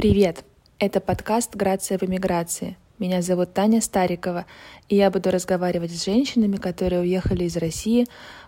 Привет! 0.00 0.46
Это 0.78 0.98
подкаст 0.98 1.54
«Грация 1.54 1.98
в 1.98 2.02
эмиграции». 2.02 2.78
Меня 2.98 3.20
зовут 3.20 3.52
Таня 3.52 3.82
Старикова, 3.82 4.46
и 4.88 4.96
я 4.96 5.10
буду 5.10 5.30
разговаривать 5.30 5.90
с 5.90 6.06
женщинами, 6.06 6.56
которые 6.56 7.02
уехали 7.02 7.44
из 7.44 7.58
России 7.58 8.06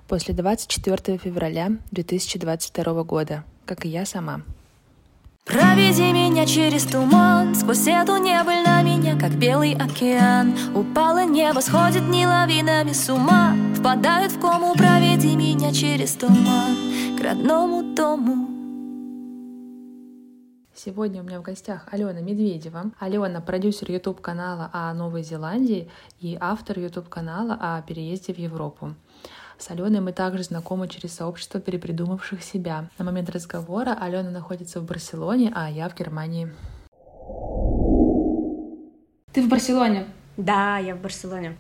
после 0.09 0.33
24 0.33 1.19
февраля 1.19 1.73
2022 1.91 3.05
года, 3.05 3.45
как 3.67 3.85
и 3.85 3.91
я 3.91 4.07
сама. 4.07 4.41
Проведи 5.45 6.11
меня 6.13 6.47
через 6.47 6.85
туман 6.85 7.55
Сквозь 7.55 7.87
эту 7.87 8.17
небыль 8.17 8.63
на 8.65 8.81
меня, 8.81 9.21
как 9.21 9.33
белый 9.33 9.75
океан 9.75 10.57
Упало 10.75 11.27
небо, 11.27 11.61
сходит 11.61 12.09
не 12.09 12.27
лавинами 12.27 12.93
с 12.93 13.11
ума 13.11 13.55
Впадают 13.77 14.33
в 14.33 14.41
кому, 14.41 14.75
проведи 14.75 15.37
меня 15.37 15.71
через 15.75 16.13
туман 16.13 17.19
К 17.19 17.25
родному 17.25 17.83
дому 17.95 18.52
Сегодня 20.85 21.23
у 21.23 21.25
меня 21.25 21.39
в 21.39 21.43
гостях 21.43 21.87
Алена 21.93 22.21
Медведева. 22.21 22.91
Алена— 22.99 23.41
продюсер 23.47 23.89
YouTube-канала 23.89 24.69
о 24.73 24.93
Новой 24.95 25.23
Зеландии 25.23 25.89
и 26.19 26.37
автор 26.41 26.77
YouTube-канала 26.77 27.57
о 27.61 27.83
переезде 27.83 28.35
в 28.35 28.39
Европу. 28.39 28.97
С 29.59 29.71
Аленой 29.71 30.01
мы 30.01 30.13
также 30.13 30.43
знакомы 30.43 30.89
через 30.89 31.15
сообщество 31.15 31.61
перепридумавших 31.61 32.43
себя. 32.43 32.91
На 32.99 33.05
момент 33.05 33.31
разговора 33.31 33.97
Алена 34.01 34.31
находится 34.31 34.81
в 34.81 34.85
Барселоне, 34.85 35.53
а 35.55 35.71
я 35.71 35.89
в 35.89 35.95
Германии. 35.95 36.53
Ты 39.33 39.43
в 39.43 39.49
Барселоне? 39.49 40.09
Да, 40.37 40.79
я 40.79 40.97
в 40.97 41.01
Барселоне. 41.01 41.59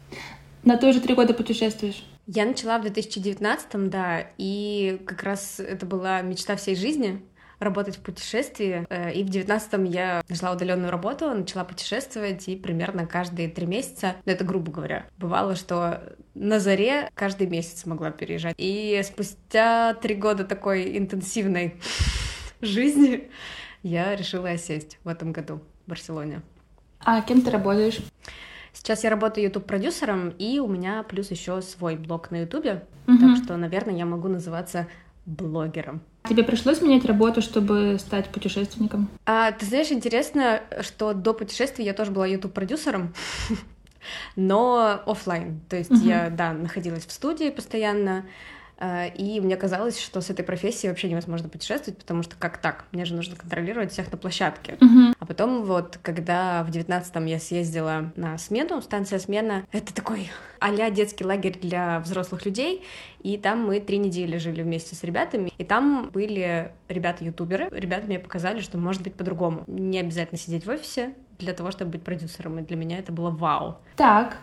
На 0.64 0.77
то 0.77 0.92
же 0.92 1.00
три 1.00 1.14
года 1.14 1.32
путешествуешь? 1.32 2.04
Я 2.27 2.44
начала 2.44 2.77
в 2.78 2.82
2019, 2.82 3.88
да, 3.88 4.27
и 4.36 5.00
как 5.06 5.22
раз 5.22 5.60
это 5.60 5.86
была 5.86 6.22
мечта 6.22 6.56
всей 6.56 6.74
жизни 6.74 7.22
работать 7.62 7.96
в 7.96 8.00
путешествии. 8.00 8.86
Э, 8.88 9.12
и 9.12 9.22
в 9.24 9.28
девятнадцатом 9.28 9.84
я 9.84 10.22
нашла 10.28 10.52
удаленную 10.52 10.90
работу, 10.90 11.30
начала 11.30 11.64
путешествовать, 11.64 12.48
и 12.48 12.56
примерно 12.56 13.06
каждые 13.06 13.48
три 13.48 13.66
месяца, 13.66 14.16
ну 14.24 14.32
это 14.32 14.44
грубо 14.44 14.72
говоря, 14.72 15.06
бывало, 15.19 15.56
что 15.56 16.02
на 16.34 16.60
заре 16.60 17.10
каждый 17.14 17.46
месяц 17.46 17.84
могла 17.86 18.10
переезжать. 18.10 18.54
И 18.58 19.00
спустя 19.04 19.94
три 19.94 20.14
года 20.14 20.44
такой 20.44 20.96
интенсивной 20.98 21.74
жизни 22.60 23.30
я 23.82 24.14
решила 24.16 24.50
осесть 24.50 24.98
в 25.04 25.08
этом 25.08 25.32
году 25.32 25.60
в 25.86 25.91
Барселоне. 25.91 26.42
А 27.00 27.20
кем 27.22 27.42
ты 27.42 27.50
работаешь? 27.50 27.98
Сейчас 28.72 29.04
я 29.04 29.10
работаю 29.10 29.44
YouTube-продюсером, 29.44 30.30
и 30.30 30.58
у 30.58 30.66
меня 30.66 31.02
плюс 31.02 31.30
еще 31.30 31.60
свой 31.60 31.97
блог 31.97 32.30
на 32.30 32.42
YouTube, 32.42 32.84
угу. 33.06 33.19
так 33.19 33.36
что, 33.44 33.56
наверное, 33.56 33.94
я 33.94 34.06
могу 34.06 34.28
называться 34.28 34.88
блогером. 35.27 36.03
Тебе 36.28 36.45
пришлось 36.45 36.81
менять 36.81 37.05
работу, 37.05 37.42
чтобы 37.42 37.97
стать 37.98 38.28
путешественником? 38.28 39.09
А, 39.27 39.51
ты 39.53 39.67
знаешь, 39.67 39.91
интересно, 39.91 40.62
что 40.81 41.15
до 41.15 41.34
путешествия 41.34 41.84
я 41.84 41.95
тоже 41.95 42.12
была 42.12 42.27
YouTube-продюсером, 42.27 43.15
но 44.37 45.03
офлайн. 45.06 45.61
То 45.69 45.77
есть 45.77 45.91
я, 46.03 46.31
да, 46.31 46.53
находилась 46.53 47.06
в 47.06 47.12
студии 47.12 47.50
постоянно, 47.50 48.25
и 48.81 49.41
мне 49.41 49.56
казалось, 49.56 50.01
что 50.01 50.20
с 50.20 50.31
этой 50.31 50.45
профессией 50.45 50.91
вообще 50.91 51.09
невозможно 51.09 51.48
путешествовать, 51.48 51.98
потому 51.98 52.23
что 52.23 52.37
как 52.37 52.59
так? 52.59 52.84
Мне 52.92 53.05
же 53.05 53.15
нужно 53.15 53.37
контролировать 53.37 53.92
всех 53.92 54.11
на 54.11 54.19
площадке. 54.19 54.73
Uh-huh. 54.81 55.15
А 55.19 55.27
потом 55.27 55.65
вот, 55.65 55.98
когда 56.03 56.65
в 56.65 56.70
девятнадцатом 56.70 57.27
я 57.27 57.39
съездила 57.39 58.12
на 58.17 58.39
смену, 58.39 58.83
станция 58.83 59.19
смена, 59.19 59.65
это 59.70 59.95
такой 59.95 60.31
а 60.62 60.91
детский 60.91 61.25
лагерь 61.25 61.59
для 61.61 61.98
взрослых 62.00 62.47
людей, 62.47 62.84
и 63.23 63.37
там 63.37 63.65
мы 63.65 63.81
три 63.81 63.98
недели 63.98 64.37
жили 64.37 64.62
вместе 64.62 64.95
с 64.95 65.03
ребятами, 65.03 65.53
и 65.59 65.65
там 65.65 66.11
были 66.12 66.73
ребята-ютуберы, 66.89 67.69
ребята 67.70 68.06
мне 68.06 68.19
показали, 68.19 68.61
что 68.61 68.78
может 68.78 69.03
быть 69.03 69.15
по-другому. 69.15 69.65
Не 69.67 70.00
обязательно 70.00 70.39
сидеть 70.39 70.65
в 70.65 70.70
офисе 70.70 71.15
для 71.39 71.53
того, 71.53 71.73
чтобы 71.73 71.93
быть 71.93 72.03
продюсером, 72.03 72.61
и 72.61 72.62
для 72.62 72.77
меня 72.77 72.98
это 72.98 73.12
было 73.12 73.31
вау. 73.31 73.78
Так, 73.97 74.39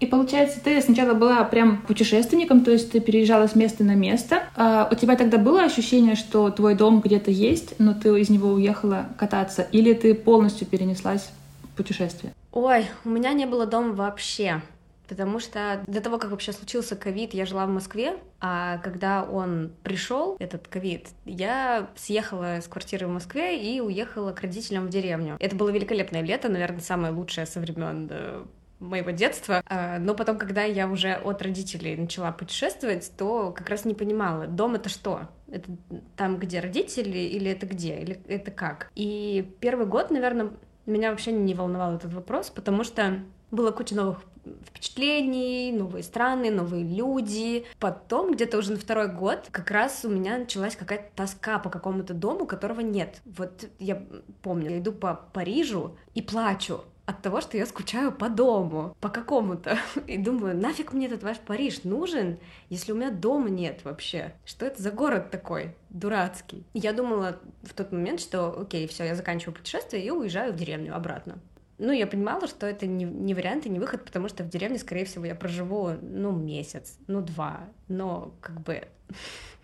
и 0.00 0.06
получается, 0.06 0.60
ты 0.64 0.80
сначала 0.80 1.12
была 1.12 1.44
прям 1.44 1.82
путешественником, 1.82 2.64
то 2.64 2.70
есть 2.70 2.90
ты 2.90 3.00
переезжала 3.00 3.46
с 3.46 3.54
места 3.54 3.84
на 3.84 3.94
место. 3.94 4.44
А 4.56 4.88
у 4.90 4.94
тебя 4.94 5.14
тогда 5.14 5.36
было 5.36 5.62
ощущение, 5.62 6.14
что 6.14 6.50
твой 6.50 6.74
дом 6.74 7.00
где-то 7.00 7.30
есть, 7.30 7.74
но 7.78 7.92
ты 7.92 8.08
из 8.18 8.30
него 8.30 8.48
уехала 8.48 9.06
кататься, 9.18 9.62
или 9.72 9.92
ты 9.92 10.14
полностью 10.14 10.66
перенеслась 10.66 11.30
в 11.62 11.76
путешествие? 11.76 12.32
Ой, 12.52 12.86
у 13.04 13.10
меня 13.10 13.34
не 13.34 13.44
было 13.44 13.66
дома 13.66 13.92
вообще. 13.92 14.62
Потому 15.06 15.40
что 15.40 15.82
до 15.88 16.00
того, 16.00 16.18
как 16.18 16.30
вообще 16.30 16.52
случился 16.52 16.94
ковид, 16.94 17.34
я 17.34 17.44
жила 17.44 17.66
в 17.66 17.68
Москве, 17.68 18.14
а 18.40 18.78
когда 18.78 19.24
он 19.24 19.72
пришел, 19.82 20.36
этот 20.38 20.68
ковид, 20.68 21.08
я 21.24 21.88
съехала 21.96 22.60
с 22.62 22.68
квартиры 22.68 23.08
в 23.08 23.10
Москве 23.10 23.60
и 23.60 23.80
уехала 23.80 24.30
к 24.30 24.40
родителям 24.40 24.86
в 24.86 24.90
деревню. 24.90 25.36
Это 25.40 25.56
было 25.56 25.70
великолепное 25.70 26.22
лето, 26.22 26.48
наверное, 26.48 26.80
самое 26.80 27.12
лучшее 27.12 27.46
со 27.46 27.58
времен 27.58 28.06
э, 28.08 28.44
моего 28.80 29.10
детства. 29.10 29.62
А, 29.66 29.98
но 29.98 30.14
потом, 30.14 30.38
когда 30.38 30.64
я 30.64 30.88
уже 30.88 31.12
от 31.12 31.42
родителей 31.42 31.96
начала 31.96 32.32
путешествовать, 32.32 33.12
то 33.16 33.52
как 33.52 33.68
раз 33.68 33.84
не 33.84 33.94
понимала, 33.94 34.46
дом 34.46 34.74
это 34.74 34.88
что? 34.88 35.28
Это 35.48 35.70
там, 36.16 36.38
где 36.38 36.60
родители, 36.60 37.18
или 37.18 37.50
это 37.50 37.66
где, 37.66 37.98
или 37.98 38.20
это 38.26 38.50
как? 38.50 38.90
И 38.94 39.54
первый 39.60 39.86
год, 39.86 40.10
наверное, 40.10 40.50
меня 40.86 41.10
вообще 41.10 41.32
не 41.32 41.54
волновал 41.54 41.94
этот 41.94 42.12
вопрос, 42.12 42.50
потому 42.50 42.84
что 42.84 43.20
было 43.50 43.70
куча 43.70 43.94
новых 43.94 44.22
впечатлений, 44.64 45.72
новые 45.72 46.02
страны, 46.02 46.50
новые 46.50 46.84
люди. 46.84 47.66
Потом, 47.78 48.32
где-то 48.32 48.58
уже 48.58 48.72
на 48.72 48.78
второй 48.78 49.08
год, 49.08 49.48
как 49.50 49.70
раз 49.70 50.04
у 50.04 50.08
меня 50.08 50.38
началась 50.38 50.76
какая-то 50.76 51.10
тоска 51.14 51.58
по 51.58 51.68
какому-то 51.68 52.14
дому, 52.14 52.46
которого 52.46 52.80
нет. 52.80 53.20
Вот 53.24 53.66
я 53.78 54.02
помню, 54.42 54.70
я 54.70 54.78
иду 54.78 54.92
по 54.92 55.14
Парижу 55.32 55.96
и 56.14 56.22
плачу, 56.22 56.84
от 57.10 57.22
того, 57.22 57.40
что 57.40 57.56
я 57.56 57.66
скучаю 57.66 58.12
по 58.12 58.28
дому, 58.28 58.96
по 59.00 59.08
какому-то. 59.08 59.78
И 60.06 60.16
думаю, 60.16 60.56
нафиг 60.56 60.92
мне 60.92 61.06
этот 61.06 61.22
ваш 61.22 61.38
Париж 61.38 61.84
нужен, 61.84 62.38
если 62.68 62.92
у 62.92 62.96
меня 62.96 63.10
дома 63.10 63.50
нет 63.50 63.80
вообще? 63.84 64.32
Что 64.44 64.66
это 64.66 64.80
за 64.80 64.90
город 64.90 65.30
такой 65.30 65.74
дурацкий? 65.90 66.64
Я 66.72 66.92
думала 66.92 67.38
в 67.62 67.74
тот 67.74 67.92
момент, 67.92 68.20
что 68.20 68.60
окей, 68.60 68.86
все, 68.86 69.04
я 69.04 69.14
заканчиваю 69.14 69.54
путешествие 69.54 70.04
и 70.04 70.10
уезжаю 70.10 70.52
в 70.52 70.56
деревню 70.56 70.94
обратно. 70.96 71.38
Ну, 71.78 71.92
я 71.92 72.06
понимала, 72.06 72.46
что 72.46 72.66
это 72.66 72.86
не, 72.86 73.04
не 73.04 73.34
вариант 73.34 73.66
и 73.66 73.70
не 73.70 73.78
выход, 73.78 74.04
потому 74.04 74.28
что 74.28 74.44
в 74.44 74.48
деревне, 74.48 74.78
скорее 74.78 75.06
всего, 75.06 75.24
я 75.24 75.34
проживу, 75.34 75.92
ну, 76.02 76.30
месяц, 76.30 76.98
ну, 77.06 77.22
два, 77.22 77.60
но 77.88 78.34
как 78.40 78.60
бы 78.60 78.82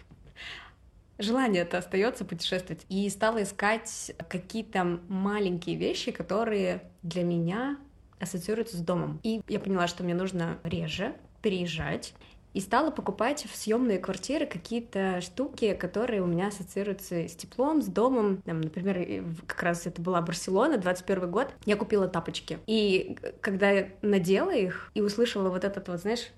желание 1.19 1.63
это 1.63 1.79
остается 1.79 2.25
путешествовать. 2.25 2.85
И 2.89 3.09
стала 3.09 3.43
искать 3.43 4.13
какие-то 4.29 5.01
маленькие 5.09 5.77
вещи, 5.77 6.13
которые 6.13 6.83
для 7.03 7.23
меня 7.23 7.79
ассоциируются 8.21 8.77
с 8.77 8.81
домом. 8.81 9.21
И 9.23 9.43
я 9.49 9.61
поняла, 9.61 9.87
что 9.89 10.05
мне 10.05 10.15
нужно 10.15 10.59
реже 10.65 11.15
переезжать. 11.43 12.15
И 12.55 12.61
стала 12.61 12.91
покупать 12.91 13.45
в 13.45 13.55
съемные 13.55 13.99
квартиры 13.99 14.47
какие-то 14.47 15.21
штуки, 15.21 15.75
которые 15.75 16.23
у 16.23 16.27
меня 16.27 16.47
ассоциируются 16.47 17.29
с 17.29 17.37
теплом, 17.37 17.83
с 17.83 17.87
домом. 17.87 18.41
Там, 18.47 18.63
например, 18.63 19.25
как 19.47 19.63
раз 19.63 19.87
это 19.87 20.01
была 20.01 20.23
Барселона, 20.23 20.79
21 20.79 21.31
год. 21.31 21.53
Я 21.67 21.77
купила 21.77 22.09
тапочки. 22.09 22.59
И 22.67 23.19
когда 23.43 23.89
надела 24.01 24.55
их 24.55 24.91
и 24.95 25.03
услышала 25.03 25.51
вот 25.51 25.65
этот 25.65 25.89
вот, 25.89 26.01
знаешь, 26.01 26.33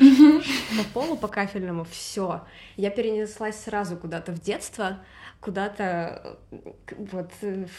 по 0.00 0.84
полу, 0.94 1.16
по 1.16 1.28
кафельному, 1.28 1.84
все. 1.84 2.42
Я 2.76 2.90
перенеслась 2.90 3.60
сразу 3.60 3.96
куда-то 3.96 4.32
в 4.32 4.40
детство, 4.40 4.98
куда-то 5.40 6.38
вот 6.90 7.30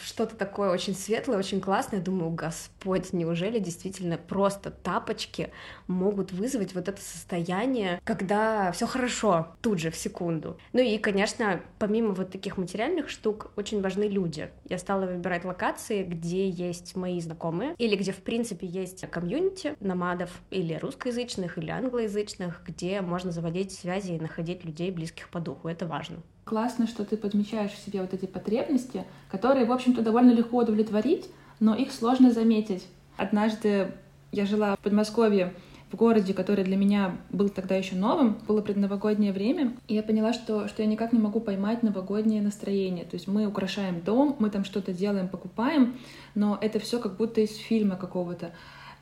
что-то 0.04 0.36
такое 0.36 0.70
очень 0.70 0.94
светлое, 0.94 1.38
очень 1.38 1.60
классное. 1.60 2.00
Думаю, 2.00 2.30
Господь, 2.30 3.12
неужели 3.12 3.58
действительно 3.58 4.18
просто 4.18 4.70
тапочки 4.70 5.50
могут 5.86 6.32
вызвать 6.32 6.74
вот 6.74 6.88
это 6.88 7.00
состояние, 7.00 8.00
когда 8.04 8.72
все 8.72 8.86
хорошо, 8.86 9.48
тут 9.60 9.78
же, 9.78 9.90
в 9.90 9.96
секунду. 9.96 10.58
Ну 10.72 10.80
и, 10.80 10.98
конечно, 10.98 11.60
помимо 11.78 12.12
вот 12.12 12.30
таких 12.30 12.56
материальных 12.56 13.08
штук, 13.08 13.52
очень 13.56 13.80
важны 13.80 14.04
люди. 14.04 14.50
Я 14.68 14.78
стала 14.78 15.06
выбирать 15.06 15.44
локации, 15.44 16.02
где 16.02 16.48
есть 16.48 16.96
мои 16.96 17.20
знакомые, 17.20 17.74
или 17.78 17.96
где, 17.96 18.12
в 18.12 18.22
принципе, 18.22 18.66
есть 18.66 19.08
комьюнити 19.10 19.76
намадов, 19.80 20.30
или 20.50 20.74
русскоязычных, 20.74 21.58
или 21.58 21.70
англоязычных, 21.70 22.62
где 22.66 23.00
можно 23.00 23.30
заводить 23.30 23.72
связи 23.72 24.12
и 24.12 24.20
находить 24.20 24.64
людей, 24.64 24.90
близких 24.90 25.28
по 25.28 25.40
духу. 25.40 25.68
Это 25.68 25.86
важно. 25.86 26.22
Классно, 26.44 26.86
что 26.86 27.04
ты 27.04 27.16
подмечаешь 27.16 27.70
в 27.70 27.84
себе 27.84 28.00
вот 28.00 28.12
эти 28.14 28.26
потребности, 28.26 29.04
которые, 29.30 29.64
в 29.64 29.72
общем-то, 29.72 30.02
довольно 30.02 30.32
легко 30.32 30.58
удовлетворить, 30.58 31.28
но 31.60 31.74
их 31.74 31.92
сложно 31.92 32.32
заметить. 32.32 32.86
Однажды 33.16 33.92
я 34.32 34.44
жила 34.46 34.74
в 34.74 34.80
Подмосковье, 34.80 35.54
в 35.92 35.96
городе, 35.96 36.32
который 36.32 36.64
для 36.64 36.76
меня 36.76 37.18
был 37.30 37.50
тогда 37.50 37.76
еще 37.76 37.94
новым, 37.94 38.38
было 38.48 38.62
предновогоднее 38.62 39.32
время, 39.32 39.76
и 39.88 39.94
я 39.94 40.02
поняла, 40.02 40.32
что, 40.32 40.66
что 40.66 40.82
я 40.82 40.88
никак 40.88 41.12
не 41.12 41.18
могу 41.18 41.38
поймать 41.38 41.82
новогоднее 41.82 42.40
настроение. 42.40 43.04
То 43.04 43.14
есть 43.14 43.28
мы 43.28 43.46
украшаем 43.46 44.00
дом, 44.00 44.34
мы 44.38 44.48
там 44.48 44.64
что-то 44.64 44.92
делаем, 44.92 45.28
покупаем, 45.28 45.96
но 46.34 46.58
это 46.60 46.80
все 46.80 46.98
как 46.98 47.16
будто 47.18 47.42
из 47.42 47.54
фильма 47.54 47.96
какого-то. 47.96 48.52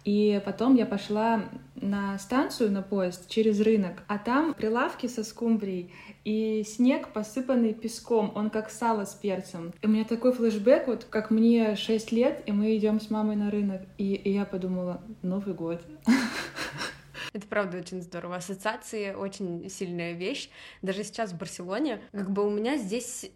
И 0.04 0.40
потом 0.44 0.74
я 0.76 0.86
пошла 0.86 1.44
на 1.74 2.18
станцию, 2.18 2.70
на 2.70 2.82
поезд 2.82 3.28
через 3.28 3.60
рынок, 3.60 4.02
а 4.06 4.18
там 4.18 4.54
прилавки 4.54 5.06
со 5.06 5.24
скумбрией 5.24 5.92
и 6.24 6.64
снег, 6.66 7.08
посыпанный 7.12 7.74
песком, 7.74 8.32
он 8.34 8.50
как 8.50 8.70
сало 8.70 9.04
с 9.04 9.14
перцем. 9.14 9.72
И 9.80 9.86
у 9.86 9.90
меня 9.90 10.04
такой 10.04 10.32
флешбэк, 10.32 10.86
вот 10.86 11.04
как 11.08 11.30
мне 11.30 11.76
6 11.76 12.12
лет, 12.12 12.42
и 12.46 12.52
мы 12.52 12.76
идем 12.76 13.00
с 13.00 13.10
мамой 13.10 13.36
на 13.36 13.50
рынок, 13.50 13.82
и, 13.98 14.14
и 14.14 14.32
я 14.32 14.44
подумала, 14.44 15.00
Новый 15.22 15.54
год. 15.54 15.82
Это 17.32 17.46
правда 17.46 17.78
очень 17.78 18.02
здорово. 18.02 18.36
Ассоциации 18.36 19.12
очень 19.12 19.70
сильная 19.70 20.12
вещь. 20.12 20.50
Даже 20.82 21.04
сейчас 21.04 21.32
в 21.32 21.38
Барселоне, 21.38 22.00
как 22.12 22.30
бы 22.30 22.44
у 22.44 22.50
меня 22.50 22.76
здесь, 22.76 23.30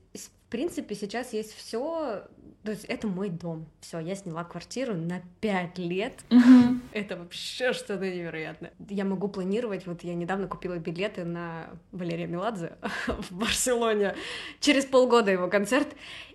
принципе, 0.54 0.94
сейчас 0.94 1.32
есть 1.32 1.52
все. 1.52 2.22
То 2.62 2.70
есть 2.70 2.84
это 2.84 3.08
мой 3.08 3.28
дом. 3.28 3.66
Все, 3.80 3.98
я 3.98 4.14
сняла 4.14 4.44
квартиру 4.44 4.94
на 4.94 5.20
пять 5.40 5.78
лет. 5.78 6.20
Мгм. 6.30 6.80
Это 6.92 7.16
вообще 7.16 7.72
что-то 7.72 8.08
невероятное. 8.08 8.72
Я 8.88 9.04
могу 9.04 9.26
планировать. 9.26 9.84
Вот 9.84 10.04
я 10.04 10.14
недавно 10.14 10.46
купила 10.46 10.78
билеты 10.78 11.24
на 11.24 11.70
Валерия 11.90 12.28
Меладзе 12.28 12.74
в 13.08 13.32
Барселоне. 13.32 14.14
Через 14.60 14.84
полгода 14.84 15.32
его 15.32 15.48
концерт. 15.48 15.88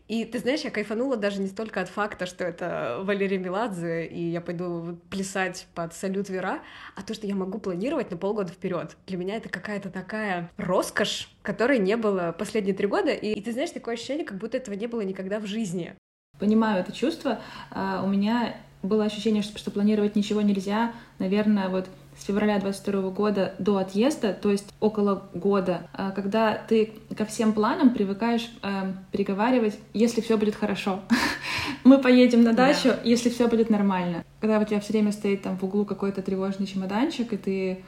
И 0.10 0.26
ты 0.26 0.40
знаешь, 0.40 0.62
я 0.62 0.72
кайфанула 0.72 1.18
даже 1.18 1.40
не 1.40 1.48
столько 1.48 1.82
от 1.82 1.88
факта, 1.88 2.26
что 2.26 2.44
это 2.44 3.00
Валерий 3.04 3.38
Меладзе, 3.38 4.08
и 4.08 4.24
я 4.32 4.42
пойду 4.42 4.98
плясать 5.12 5.68
под 5.76 5.94
салют 5.94 6.30
Вера, 6.30 6.62
а 6.96 7.04
то, 7.04 7.14
что 7.14 7.28
я 7.28 7.36
могу 7.36 7.60
планировать 7.60 8.10
на 8.10 8.18
полгода 8.18 8.52
вперед. 8.52 8.98
Для 9.06 9.18
меня 9.18 9.36
это 9.36 9.50
какая-то 9.50 9.92
такая 9.92 10.50
роскошь, 10.58 11.30
которой 11.44 11.78
не 11.78 11.96
было 11.96 12.36
последние 12.38 12.74
три 12.74 12.88
года. 12.88 13.12
И, 13.12 13.34
и 13.34 13.42
ты 13.42 13.52
знаешь, 13.52 13.70
такое 13.70 13.94
ощущение, 13.94 14.26
как 14.26 14.40
будто 14.40 14.58
этого 14.58 14.74
не 14.74 14.88
было 14.88 15.02
никогда 15.02 15.40
в 15.40 15.46
жизни. 15.46 15.94
Понимаю 16.40 16.82
это 16.82 16.92
чувство. 16.92 17.40
А, 17.70 18.02
У 18.04 18.08
меня 18.08 18.56
было 18.82 19.06
ощущение, 19.06 19.44
что, 19.44 19.60
что 19.60 19.70
планировать 19.70 20.16
ничего 20.16 20.42
нельзя, 20.42 20.94
наверное, 21.20 21.70
вот 21.70 21.88
с 22.20 22.26
февраля 22.26 22.60
22 22.60 23.10
года 23.12 23.54
до 23.60 23.78
отъезда, 23.78 24.34
то 24.34 24.52
есть 24.52 24.66
около 24.80 25.24
года, 25.34 25.88
а, 25.94 26.12
когда 26.12 26.54
ты 26.68 26.94
ко 27.18 27.26
всем 27.26 27.54
планам 27.54 27.94
привыкаешь 27.94 28.50
э, 28.62 28.92
переговаривать, 29.12 29.80
если 29.94 30.20
все 30.22 30.38
будет 30.38 30.56
хорошо. 30.56 31.00
Мы 31.84 31.98
поедем 32.00 32.44
на 32.44 32.52
Да. 32.54 32.68
дачу, 32.68 32.94
если 33.04 33.30
все 33.30 33.48
будет 33.48 33.70
нормально. 33.70 34.24
Когда 34.42 34.60
у 34.60 34.66
тебя 34.66 34.80
все 34.82 34.92
время 34.94 35.12
стоит 35.14 35.44
там 35.44 35.58
в 35.58 35.64
углу 35.64 35.86
какой-то 35.86 36.22
тревожный 36.22 36.68
чемоданчик, 36.68 37.32
и 37.34 37.38
ты, 37.38 37.84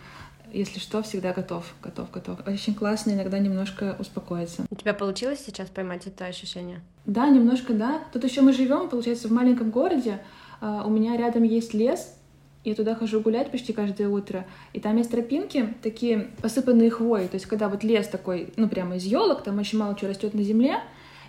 если 0.53 0.79
что, 0.79 1.01
всегда 1.03 1.33
готов, 1.33 1.65
готов, 1.83 2.09
готов. 2.11 2.39
Очень 2.47 2.73
классно 2.73 3.11
иногда 3.11 3.37
немножко 3.37 3.95
успокоиться. 3.99 4.63
У 4.69 4.75
тебя 4.75 4.93
получилось 4.93 5.43
сейчас 5.45 5.67
поймать 5.69 6.07
это 6.07 6.25
ощущение? 6.25 6.79
Да, 7.05 7.27
немножко 7.27 7.73
да. 7.73 8.01
Тут 8.13 8.23
еще 8.23 8.41
мы 8.41 8.53
живем, 8.53 8.87
получается, 8.89 9.27
в 9.27 9.31
маленьком 9.31 9.71
городе. 9.71 10.21
А, 10.61 10.83
У 10.85 10.89
меня 10.89 11.17
рядом 11.17 11.43
есть 11.43 11.73
лес. 11.73 12.15
Я 12.63 12.75
туда 12.75 12.93
хожу 12.93 13.21
гулять 13.21 13.51
почти 13.51 13.73
каждое 13.73 14.07
утро. 14.07 14.45
И 14.73 14.79
там 14.79 14.97
есть 14.97 15.09
тропинки, 15.09 15.73
такие 15.81 16.27
посыпанные 16.41 16.91
хвоей. 16.91 17.27
То 17.27 17.35
есть, 17.35 17.47
когда 17.47 17.69
вот 17.69 17.83
лес 17.83 18.07
такой, 18.07 18.53
ну, 18.55 18.69
прямо 18.69 18.97
из 18.97 19.03
елок, 19.03 19.43
там 19.43 19.57
очень 19.57 19.79
мало 19.79 19.95
чего 19.95 20.09
растет 20.09 20.33
на 20.35 20.43
земле. 20.43 20.79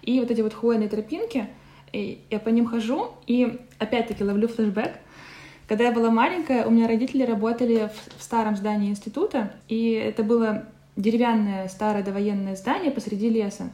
И 0.02 0.20
вот 0.20 0.30
эти 0.30 0.42
вот 0.42 0.52
хвойные 0.52 0.88
тропинки, 0.88 1.48
и 1.92 2.20
я 2.30 2.38
по 2.38 2.50
ним 2.50 2.66
хожу, 2.66 3.08
и 3.26 3.60
опять-таки 3.78 4.24
ловлю 4.24 4.48
флешбэк. 4.48 4.92
Когда 5.68 5.84
я 5.84 5.92
была 5.92 6.10
маленькая, 6.10 6.66
у 6.66 6.70
меня 6.70 6.86
родители 6.86 7.22
работали 7.24 7.88
в, 7.88 8.18
в 8.18 8.22
старом 8.22 8.56
здании 8.56 8.90
института, 8.90 9.52
и 9.68 9.92
это 9.92 10.22
было 10.22 10.66
деревянное 10.96 11.68
старое 11.68 12.02
довоенное 12.02 12.56
здание 12.56 12.90
посреди 12.90 13.30
леса. 13.30 13.70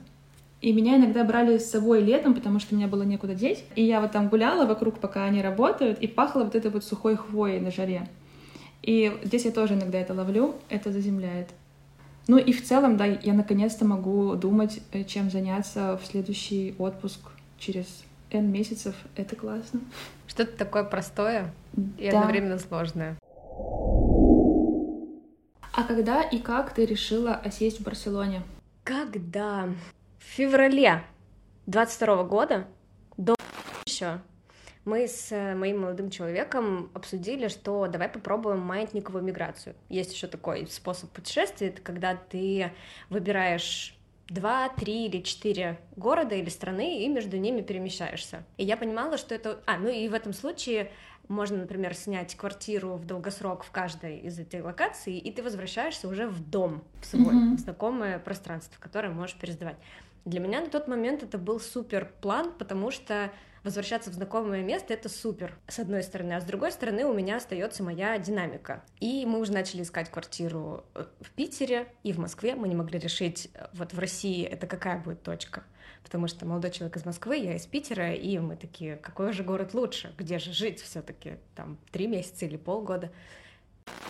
И 0.60 0.72
меня 0.72 0.96
иногда 0.96 1.22
брали 1.22 1.58
с 1.58 1.70
собой 1.70 2.02
летом, 2.02 2.34
потому 2.34 2.58
что 2.58 2.74
меня 2.74 2.88
было 2.88 3.02
некуда 3.04 3.34
деть. 3.34 3.64
И 3.76 3.84
я 3.84 4.00
вот 4.00 4.10
там 4.10 4.28
гуляла 4.28 4.66
вокруг, 4.66 4.98
пока 4.98 5.24
они 5.24 5.40
работают, 5.40 6.00
и 6.00 6.08
пахло 6.08 6.44
вот 6.44 6.54
этой 6.56 6.70
вот 6.70 6.84
сухой 6.84 7.16
хвоей 7.16 7.60
на 7.60 7.70
жаре. 7.70 8.08
И 8.82 9.16
здесь 9.22 9.44
я 9.44 9.52
тоже 9.52 9.74
иногда 9.74 9.98
это 9.98 10.14
ловлю, 10.14 10.56
это 10.68 10.90
заземляет. 10.90 11.48
Ну 12.26 12.38
и 12.38 12.52
в 12.52 12.64
целом, 12.64 12.96
да, 12.96 13.06
я 13.06 13.32
наконец-то 13.32 13.84
могу 13.84 14.34
думать, 14.34 14.80
э, 14.92 15.04
чем 15.04 15.30
заняться 15.30 15.98
в 16.02 16.06
следующий 16.06 16.74
отпуск 16.78 17.20
через 17.58 17.86
N 18.30 18.50
месяцев. 18.50 18.94
Это 19.16 19.36
классно. 19.36 19.80
Что-то 20.26 20.56
такое 20.56 20.84
простое 20.84 21.52
и 21.96 22.10
Да. 22.10 22.18
одновременно 22.18 22.58
сложное. 22.58 23.16
А 25.72 25.84
когда 25.84 26.22
и 26.22 26.38
как 26.38 26.74
ты 26.74 26.84
решила 26.84 27.34
осесть 27.34 27.80
в 27.80 27.84
Барселоне? 27.84 28.42
Когда 28.84 29.68
в 30.18 30.24
феврале 30.24 31.02
22 31.66 32.24
года, 32.24 32.66
до 33.16 33.34
еще, 33.86 34.20
мы 34.84 35.06
с 35.06 35.32
э, 35.32 35.54
моим 35.54 35.82
молодым 35.82 36.10
человеком 36.10 36.90
обсудили, 36.94 37.48
что 37.48 37.86
давай 37.88 38.08
попробуем 38.08 38.60
маятниковую 38.60 39.22
миграцию. 39.22 39.76
Есть 39.88 40.14
еще 40.14 40.26
такой 40.28 40.66
способ 40.66 41.10
путешествия, 41.10 41.68
это 41.68 41.82
когда 41.82 42.16
ты 42.16 42.72
выбираешь 43.10 43.98
два, 44.28 44.68
три 44.70 45.06
или 45.06 45.22
четыре 45.22 45.78
города 45.96 46.34
или 46.34 46.48
страны 46.48 47.04
и 47.04 47.08
между 47.08 47.36
ними 47.36 47.60
перемещаешься. 47.60 48.44
И 48.56 48.64
я 48.64 48.76
понимала, 48.76 49.18
что 49.18 49.34
это... 49.34 49.60
А, 49.66 49.78
ну 49.78 49.88
и 49.88 50.08
в 50.08 50.14
этом 50.14 50.32
случае 50.32 50.90
можно, 51.28 51.58
например, 51.58 51.94
снять 51.94 52.34
квартиру 52.34 52.94
в 52.94 53.04
долгосрок 53.04 53.64
в 53.64 53.70
каждой 53.70 54.18
из 54.18 54.38
этих 54.38 54.64
локаций, 54.64 55.18
и 55.18 55.30
ты 55.30 55.42
возвращаешься 55.42 56.08
уже 56.08 56.26
в 56.26 56.48
дом, 56.48 56.82
в 57.02 57.06
свой, 57.06 57.54
в 57.54 57.58
знакомое 57.58 58.18
пространство, 58.18 58.76
в 58.76 58.80
которое 58.80 59.10
можешь 59.10 59.36
пересдавать. 59.36 59.76
Для 60.28 60.40
меня 60.40 60.60
на 60.60 60.68
тот 60.68 60.88
момент 60.88 61.22
это 61.22 61.38
был 61.38 61.58
супер 61.58 62.12
план, 62.20 62.52
потому 62.58 62.90
что 62.90 63.32
возвращаться 63.64 64.10
в 64.10 64.12
знакомое 64.12 64.62
место 64.62 64.92
это 64.92 65.08
супер, 65.08 65.56
с 65.68 65.78
одной 65.78 66.02
стороны, 66.02 66.34
а 66.34 66.40
с 66.42 66.44
другой 66.44 66.70
стороны 66.70 67.06
у 67.06 67.14
меня 67.14 67.36
остается 67.36 67.82
моя 67.82 68.18
динамика. 68.18 68.84
И 69.00 69.24
мы 69.24 69.40
уже 69.40 69.52
начали 69.52 69.80
искать 69.80 70.10
квартиру 70.10 70.84
э, 70.94 71.06
в 71.22 71.30
Питере 71.30 71.88
и 72.02 72.12
в 72.12 72.18
Москве. 72.18 72.54
Мы 72.56 72.68
не 72.68 72.76
могли 72.76 72.98
решить, 72.98 73.48
э, 73.54 73.68
вот 73.72 73.94
в 73.94 73.98
России 73.98 74.44
это 74.44 74.66
какая 74.66 74.98
будет 74.98 75.22
точка. 75.22 75.64
Потому 76.04 76.28
что 76.28 76.44
молодой 76.44 76.72
человек 76.72 76.98
из 76.98 77.06
Москвы, 77.06 77.38
я 77.38 77.56
из 77.56 77.64
Питера, 77.64 78.12
и 78.12 78.38
мы 78.38 78.56
такие, 78.56 78.96
какой 78.96 79.32
же 79.32 79.42
город 79.42 79.72
лучше, 79.72 80.12
где 80.18 80.38
же 80.38 80.52
жить 80.52 80.82
все-таки, 80.82 81.38
там, 81.54 81.78
три 81.90 82.06
месяца 82.06 82.44
или 82.44 82.58
полгода. 82.58 83.10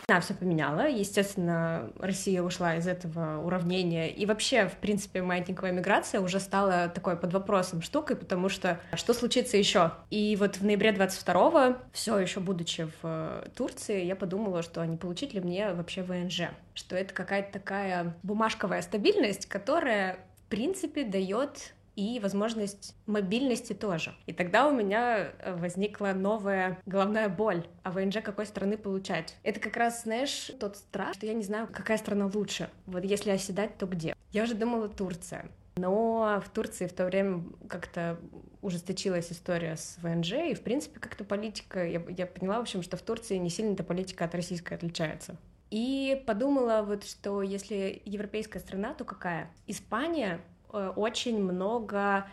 Да, 0.09 0.21
все 0.21 0.33
поменяла. 0.33 0.89
Естественно, 0.89 1.91
Россия 1.99 2.43
ушла 2.43 2.77
из 2.77 2.87
этого 2.87 3.43
уравнения. 3.45 4.09
И 4.09 4.25
вообще, 4.25 4.67
в 4.67 4.77
принципе, 4.77 5.21
маятниковая 5.21 5.71
миграция 5.71 6.23
уже 6.23 6.41
стала 6.41 6.89
такой 6.89 7.15
под 7.15 7.35
вопросом 7.35 7.83
штукой, 7.83 8.17
потому 8.17 8.49
что 8.49 8.81
что 8.95 9.13
случится 9.13 9.59
еще? 9.59 9.93
И 10.09 10.35
вот 10.41 10.57
в 10.57 10.65
ноябре 10.65 10.93
22-го, 10.93 11.77
все 11.93 12.19
еще 12.19 12.41
будучи 12.41 12.85
в 12.85 12.93
э, 13.03 13.49
Турции, 13.55 14.03
я 14.07 14.17
подумала, 14.17 14.63
что 14.63 14.83
не 14.87 14.97
получить 14.97 15.35
ли 15.35 15.41
мне 15.41 15.75
вообще 15.75 16.03
ВНЖ? 16.03 16.53
Что 16.73 16.97
это 16.97 17.13
какая-то 17.13 17.53
такая 17.53 18.17
бумажковая 18.23 18.81
стабильность, 18.81 19.45
которая, 19.45 20.17
в 20.47 20.49
принципе, 20.49 21.05
дает 21.05 21.75
и 21.99 22.21
возможность 22.21 22.95
мобильности 23.07 23.73
тоже. 23.73 24.15
И 24.27 24.33
тогда 24.33 24.69
у 24.69 24.73
меня 24.73 25.33
э, 25.41 25.57
возникла 25.57 26.13
новая 26.15 26.79
головная 26.87 27.29
боль. 27.29 27.67
А 27.83 27.91
ВНЖ 27.91 28.19
какой 28.23 28.47
страны 28.47 28.79
получать? 28.79 29.37
Это 29.43 29.59
как 29.59 29.77
раз, 29.77 30.05
знаешь, 30.05 30.53
тот 30.61 30.77
страх, 30.77 31.15
что 31.15 31.27
я 31.27 31.35
не 31.35 31.43
знаю, 31.43 31.67
какая 31.67 31.99
страна 31.99 32.31
лучше. 32.33 32.71
Вот 32.87 33.05
если 33.05 33.31
оседать, 33.31 33.79
то 33.79 33.87
где? 33.87 34.15
Я 34.31 34.45
уже 34.45 34.55
думала 34.55 34.89
Турция. 34.89 35.51
Но 35.77 36.41
в 36.45 36.49
Турции 36.51 36.87
в 36.87 36.93
то 36.93 37.05
время 37.05 37.43
как-то 37.69 38.21
ужесточилась 38.63 39.33
история 39.33 39.77
с 39.77 39.99
ВНЖ, 40.01 40.35
и, 40.51 40.55
в 40.55 40.61
принципе, 40.61 41.01
как-то 41.01 41.25
политика... 41.25 41.85
Я, 41.85 42.01
я 42.17 42.27
поняла, 42.27 42.59
в 42.59 42.63
общем, 42.63 42.85
что 42.85 42.97
в 42.97 43.03
Турции 43.03 43.39
не 43.39 43.51
сильно 43.51 43.73
эта 43.73 43.83
политика 43.83 44.25
от 44.25 44.37
российской 44.37 44.75
отличается. 44.75 45.37
И 45.71 46.23
подумала 46.27 46.83
вот, 46.87 47.05
что 47.05 47.43
если 47.43 48.01
европейская 48.05 48.61
страна, 48.61 48.95
то 48.95 49.05
какая? 49.05 49.51
Испания 49.67 50.41
очень 50.73 51.43
много 51.43 52.27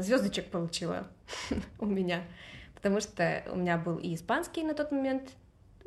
звездочек 0.00 0.50
получила 0.50 1.06
у 1.78 1.86
меня, 1.86 2.22
потому 2.74 3.00
что 3.00 3.44
у 3.52 3.56
меня 3.56 3.78
был 3.78 3.98
и 3.98 4.14
испанский 4.14 4.62
на 4.62 4.74
тот 4.74 4.90
момент, 4.92 5.30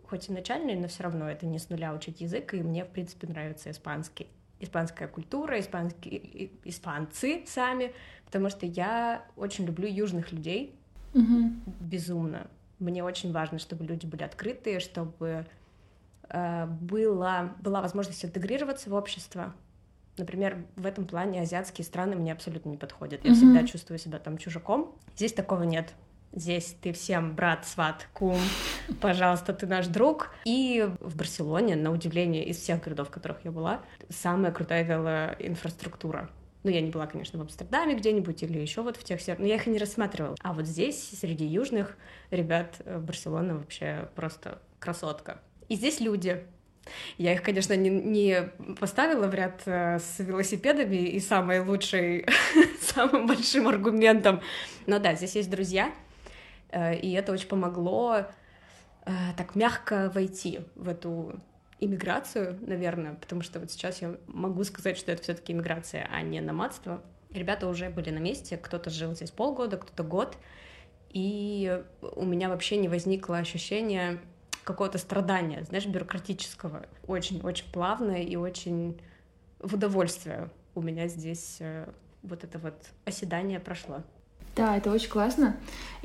хоть 0.08 0.29
и 0.29 0.32
начальный, 0.32 0.75
но 0.75 0.88
все 0.88 1.03
равно 1.03 1.29
это 1.29 1.46
не 1.46 1.60
с 1.60 1.70
нуля 1.70 1.94
учить 1.94 2.22
язык, 2.22 2.53
и 2.53 2.62
мне, 2.62 2.86
в 2.86 2.89
принципе, 2.89 3.27
нравится 3.27 3.72
испанский. 3.72 4.27
Испанская 4.60 5.08
культура, 5.10 5.60
испанские, 5.60 6.51
испанцы 6.63 7.44
сами, 7.46 7.94
потому 8.25 8.50
что 8.50 8.65
я 8.65 9.25
очень 9.36 9.65
люблю 9.65 9.88
южных 9.88 10.32
людей, 10.32 10.74
Мгм. 11.13 11.62
безумно. 11.82 12.48
Мне 12.79 13.03
очень 13.03 13.32
важно, 13.32 13.60
чтобы 13.60 13.86
люди 13.86 14.05
были 14.05 14.24
открытые, 14.24 14.79
чтобы 14.79 15.46
э, 16.29 16.65
была, 16.65 17.53
была 17.60 17.82
возможность 17.82 18.24
интегрироваться 18.24 18.89
в 18.89 18.94
общество. 18.94 19.53
Например, 20.18 20.64
в 20.76 20.86
этом 20.86 21.06
плане 21.06 21.42
азиатские 21.42 21.86
страны 21.86 22.16
мне 22.16 22.32
абсолютно 22.32 22.70
не 22.70 22.78
подходят. 22.78 23.24
Я 23.24 23.32
Мгм. 23.32 23.38
всегда 23.38 23.64
чувствую 23.68 23.98
себя 24.00 24.20
там 24.20 24.38
чужаком. 24.38 24.96
Здесь 25.16 25.34
такого 25.34 25.64
нет. 25.64 25.94
Здесь 26.32 26.76
ты 26.82 26.92
всем 26.92 27.34
брат, 27.34 27.66
сват, 27.66 28.08
кум, 28.14 28.38
пожалуйста, 29.02 29.54
ты 29.54 29.68
наш 29.68 29.88
друг. 29.88 30.32
И 30.46 30.86
в 31.00 31.16
Барселоне, 31.16 31.76
на 31.78 31.92
удивление, 31.92 32.44
из 32.46 32.58
всех 32.58 32.84
городов, 32.84 33.08
в 33.08 33.12
которых 33.12 33.38
я 33.46 33.52
была, 33.52 33.82
самая 34.10 34.52
крутая 34.52 34.84
велоинфраструктура. 34.84 36.30
Ну, 36.64 36.72
я 36.72 36.82
не 36.82 36.90
была, 36.90 37.06
конечно, 37.08 37.38
в 37.38 37.42
Амстердаме 37.44 37.96
где-нибудь 37.96 38.42
или 38.42 38.58
еще 38.60 38.82
вот 38.82 38.98
в 38.98 39.04
тех 39.04 39.20
всех, 39.20 39.38
но 39.38 39.46
я 39.46 39.56
их 39.56 39.68
и 39.68 39.70
не 39.70 39.78
рассматривала. 39.78 40.36
А 40.42 40.52
вот 40.54 40.66
здесь, 40.66 41.12
среди 41.20 41.46
южных 41.46 41.96
ребят, 42.32 42.82
э, 42.86 42.98
Барселона 42.98 43.56
вообще 43.58 44.10
просто 44.16 44.60
красотка. 44.80 45.40
И 45.70 45.76
здесь 45.76 46.00
люди, 46.00 46.44
я 47.18 47.34
их, 47.34 47.44
конечно, 47.44 47.74
не, 47.75 47.89
не 47.89 48.50
поставила 48.80 49.27
в 49.27 49.34
ряд 49.34 49.62
э, 49.65 50.00
с 50.00 50.20
велосипедами 50.20 50.96
и 50.96 51.20
самой 51.20 51.60
лучшей, 51.60 52.25
самым 52.82 53.27
большим 53.27 53.68
аргументом. 53.68 54.42
Но 54.86 55.00
да, 55.00 55.15
здесь 55.15 55.36
есть 55.36 55.50
друзья, 55.50 55.92
э, 56.70 56.96
и 56.96 57.12
это 57.13 57.32
очень 57.32 57.48
помогло 57.48 58.25
э, 59.06 59.12
так 59.38 59.56
мягко 59.56 60.12
войти 60.13 60.62
в 60.75 60.89
эту 60.89 61.39
иммиграцию, 61.80 62.58
наверное, 62.65 63.15
потому 63.15 63.42
что 63.42 63.60
вот 63.60 63.72
сейчас 63.72 64.01
я 64.01 64.15
могу 64.27 64.63
сказать, 64.63 64.98
что 64.98 65.12
это 65.12 65.24
все-таки 65.24 65.54
иммиграция, 65.54 66.08
а 66.12 66.22
не 66.22 66.39
номадство. 66.42 67.01
Ребята 67.32 67.68
уже 67.68 67.89
были 67.89 68.12
на 68.12 68.20
месте, 68.20 68.58
кто-то 68.58 68.89
жил 68.89 69.13
здесь 69.13 69.32
полгода, 69.32 69.77
кто-то 69.77 70.04
год, 70.04 70.38
и 71.10 71.82
у 72.01 72.25
меня 72.25 72.50
вообще 72.50 72.77
не 72.77 72.88
возникло 72.88 73.38
ощущения 73.38 74.20
какого-то 74.66 74.98
страдания, 74.98 75.64
знаешь, 75.64 75.86
бюрократического. 75.86 76.86
Очень-очень 77.08 77.72
плавно 77.72 78.22
и 78.22 78.36
очень 78.36 79.00
в 79.60 79.76
удовольствие 79.76 80.50
у 80.74 80.82
меня 80.82 81.08
здесь 81.08 81.58
э, 81.60 81.88
вот 82.24 82.44
это 82.44 82.60
вот 82.60 82.74
оседание 83.06 83.60
прошло. 83.60 84.02
Да, 84.56 84.76
это 84.76 84.92
очень 84.92 85.10
классно. 85.10 85.56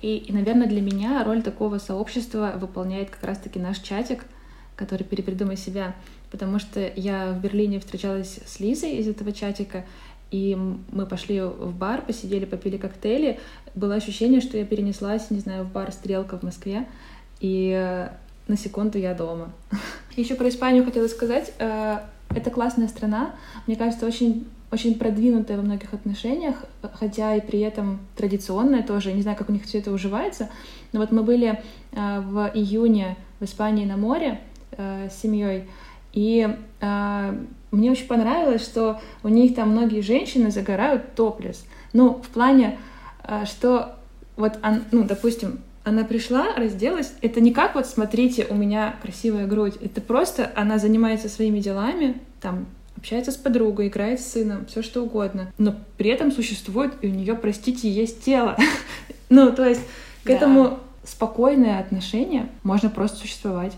И, 0.00 0.16
и, 0.16 0.32
наверное, 0.32 0.66
для 0.66 0.80
меня 0.80 1.24
роль 1.24 1.42
такого 1.42 1.78
сообщества 1.78 2.54
выполняет 2.56 3.10
как 3.10 3.24
раз-таки 3.24 3.58
наш 3.58 3.78
чатик, 3.78 4.24
который 4.76 5.04
«Перепридумай 5.04 5.56
себя», 5.56 5.94
потому 6.30 6.58
что 6.58 6.80
я 6.96 7.32
в 7.32 7.40
Берлине 7.40 7.80
встречалась 7.80 8.40
с 8.44 8.60
Лизой 8.60 8.96
из 8.96 9.08
этого 9.08 9.32
чатика, 9.32 9.84
и 10.30 10.56
мы 10.56 11.06
пошли 11.06 11.40
в 11.40 11.74
бар, 11.74 12.02
посидели, 12.02 12.44
попили 12.44 12.76
коктейли. 12.76 13.40
Было 13.74 13.94
ощущение, 13.94 14.40
что 14.40 14.56
я 14.58 14.64
перенеслась, 14.64 15.30
не 15.30 15.40
знаю, 15.40 15.64
в 15.64 15.72
бар 15.72 15.90
«Стрелка» 15.92 16.38
в 16.38 16.42
Москве, 16.42 16.86
и 17.40 17.72
э, 17.76 18.10
на 18.50 18.56
секунду 18.56 18.98
я 18.98 19.14
дома. 19.14 19.52
Еще 20.16 20.34
про 20.34 20.48
Испанию 20.48 20.84
хотела 20.84 21.06
сказать. 21.08 21.52
Э, 21.58 22.00
это 22.34 22.50
классная 22.50 22.88
страна. 22.88 23.30
Мне 23.66 23.76
кажется, 23.76 24.06
очень 24.06 24.46
очень 24.72 24.96
продвинутая 24.96 25.56
во 25.56 25.64
многих 25.64 25.94
отношениях, 25.94 26.54
хотя 26.94 27.34
и 27.34 27.40
при 27.40 27.58
этом 27.58 27.98
традиционная 28.16 28.84
тоже. 28.84 29.12
Не 29.12 29.22
знаю, 29.22 29.36
как 29.36 29.48
у 29.48 29.52
них 29.52 29.64
все 29.64 29.78
это 29.78 29.90
уживается. 29.90 30.48
Но 30.92 31.00
вот 31.00 31.10
мы 31.10 31.24
были 31.24 31.60
э, 31.90 32.20
в 32.20 32.52
июне 32.54 33.16
в 33.40 33.44
Испании 33.44 33.84
на 33.84 33.96
море 33.96 34.40
э, 34.72 35.08
с 35.10 35.20
семьей, 35.20 35.64
и 36.12 36.56
мне 37.70 37.92
очень 37.92 38.08
понравилось, 38.08 38.64
что 38.64 39.00
у 39.22 39.28
них 39.28 39.54
там 39.54 39.70
многие 39.70 40.00
женщины 40.00 40.50
загорают 40.50 41.14
топлес. 41.14 41.64
Ну, 41.92 42.14
в 42.14 42.28
плане, 42.28 42.78
что 43.44 43.94
вот, 44.36 44.58
ну, 44.90 45.04
допустим, 45.04 45.60
она 45.90 46.04
пришла, 46.04 46.54
разделась. 46.54 47.12
Это 47.20 47.40
не 47.40 47.52
как 47.52 47.74
вот, 47.74 47.86
смотрите, 47.86 48.46
у 48.48 48.54
меня 48.54 48.96
красивая 49.02 49.46
грудь. 49.46 49.74
Это 49.80 50.00
просто 50.00 50.50
она 50.54 50.78
занимается 50.78 51.28
своими 51.28 51.58
делами, 51.58 52.20
там, 52.40 52.66
общается 52.96 53.32
с 53.32 53.36
подругой, 53.36 53.88
играет 53.88 54.20
с 54.20 54.32
сыном, 54.32 54.66
все 54.66 54.82
что 54.82 55.02
угодно. 55.02 55.52
Но 55.58 55.74
при 55.96 56.10
этом 56.10 56.30
существует, 56.30 56.92
и 57.02 57.08
у 57.08 57.10
нее, 57.10 57.34
простите, 57.34 57.90
есть 57.90 58.24
тело. 58.24 58.56
ну, 59.28 59.52
то 59.52 59.68
есть 59.68 59.82
к 60.22 60.30
этому 60.30 60.78
спокойное 61.04 61.80
отношение 61.80 62.48
можно 62.62 62.88
просто 62.88 63.18
существовать. 63.18 63.72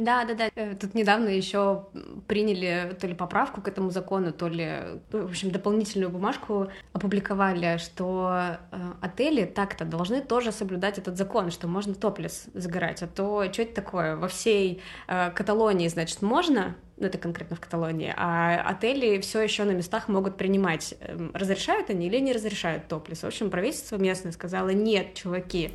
Да, 0.00 0.24
да, 0.24 0.34
да. 0.34 0.74
Тут 0.80 0.94
недавно 0.94 1.28
еще 1.28 1.86
приняли 2.26 2.96
то 2.98 3.06
ли 3.06 3.14
поправку 3.14 3.60
к 3.60 3.68
этому 3.68 3.90
закону, 3.90 4.32
то 4.32 4.48
ли, 4.48 4.70
ну, 5.12 5.26
в 5.26 5.30
общем, 5.30 5.50
дополнительную 5.50 6.10
бумажку 6.10 6.68
опубликовали, 6.94 7.76
что 7.76 8.56
э, 8.72 8.92
отели 9.02 9.44
так-то 9.44 9.84
должны 9.84 10.22
тоже 10.22 10.52
соблюдать 10.52 10.96
этот 10.96 11.18
закон, 11.18 11.50
что 11.50 11.68
можно 11.68 11.94
топлес 11.94 12.46
загорать. 12.54 13.02
А 13.02 13.06
то 13.06 13.44
что 13.52 13.62
это 13.62 13.74
такое? 13.74 14.16
Во 14.16 14.28
всей 14.28 14.80
э, 15.06 15.30
Каталонии, 15.32 15.88
значит, 15.88 16.22
можно, 16.22 16.76
ну 17.00 17.06
это 17.06 17.18
конкретно 17.18 17.56
в 17.56 17.60
Каталонии, 17.60 18.12
а 18.16 18.60
отели 18.60 19.20
все 19.20 19.40
еще 19.40 19.64
на 19.64 19.70
местах 19.70 20.08
могут 20.08 20.36
принимать. 20.36 20.94
Эм, 21.00 21.30
разрешают 21.32 21.88
они 21.88 22.06
или 22.06 22.20
не 22.20 22.32
разрешают 22.32 22.88
топлес? 22.88 23.22
В 23.22 23.26
общем, 23.26 23.50
правительство 23.50 23.96
местное 23.96 24.32
сказало, 24.32 24.68
нет, 24.68 25.14
чуваки, 25.14 25.72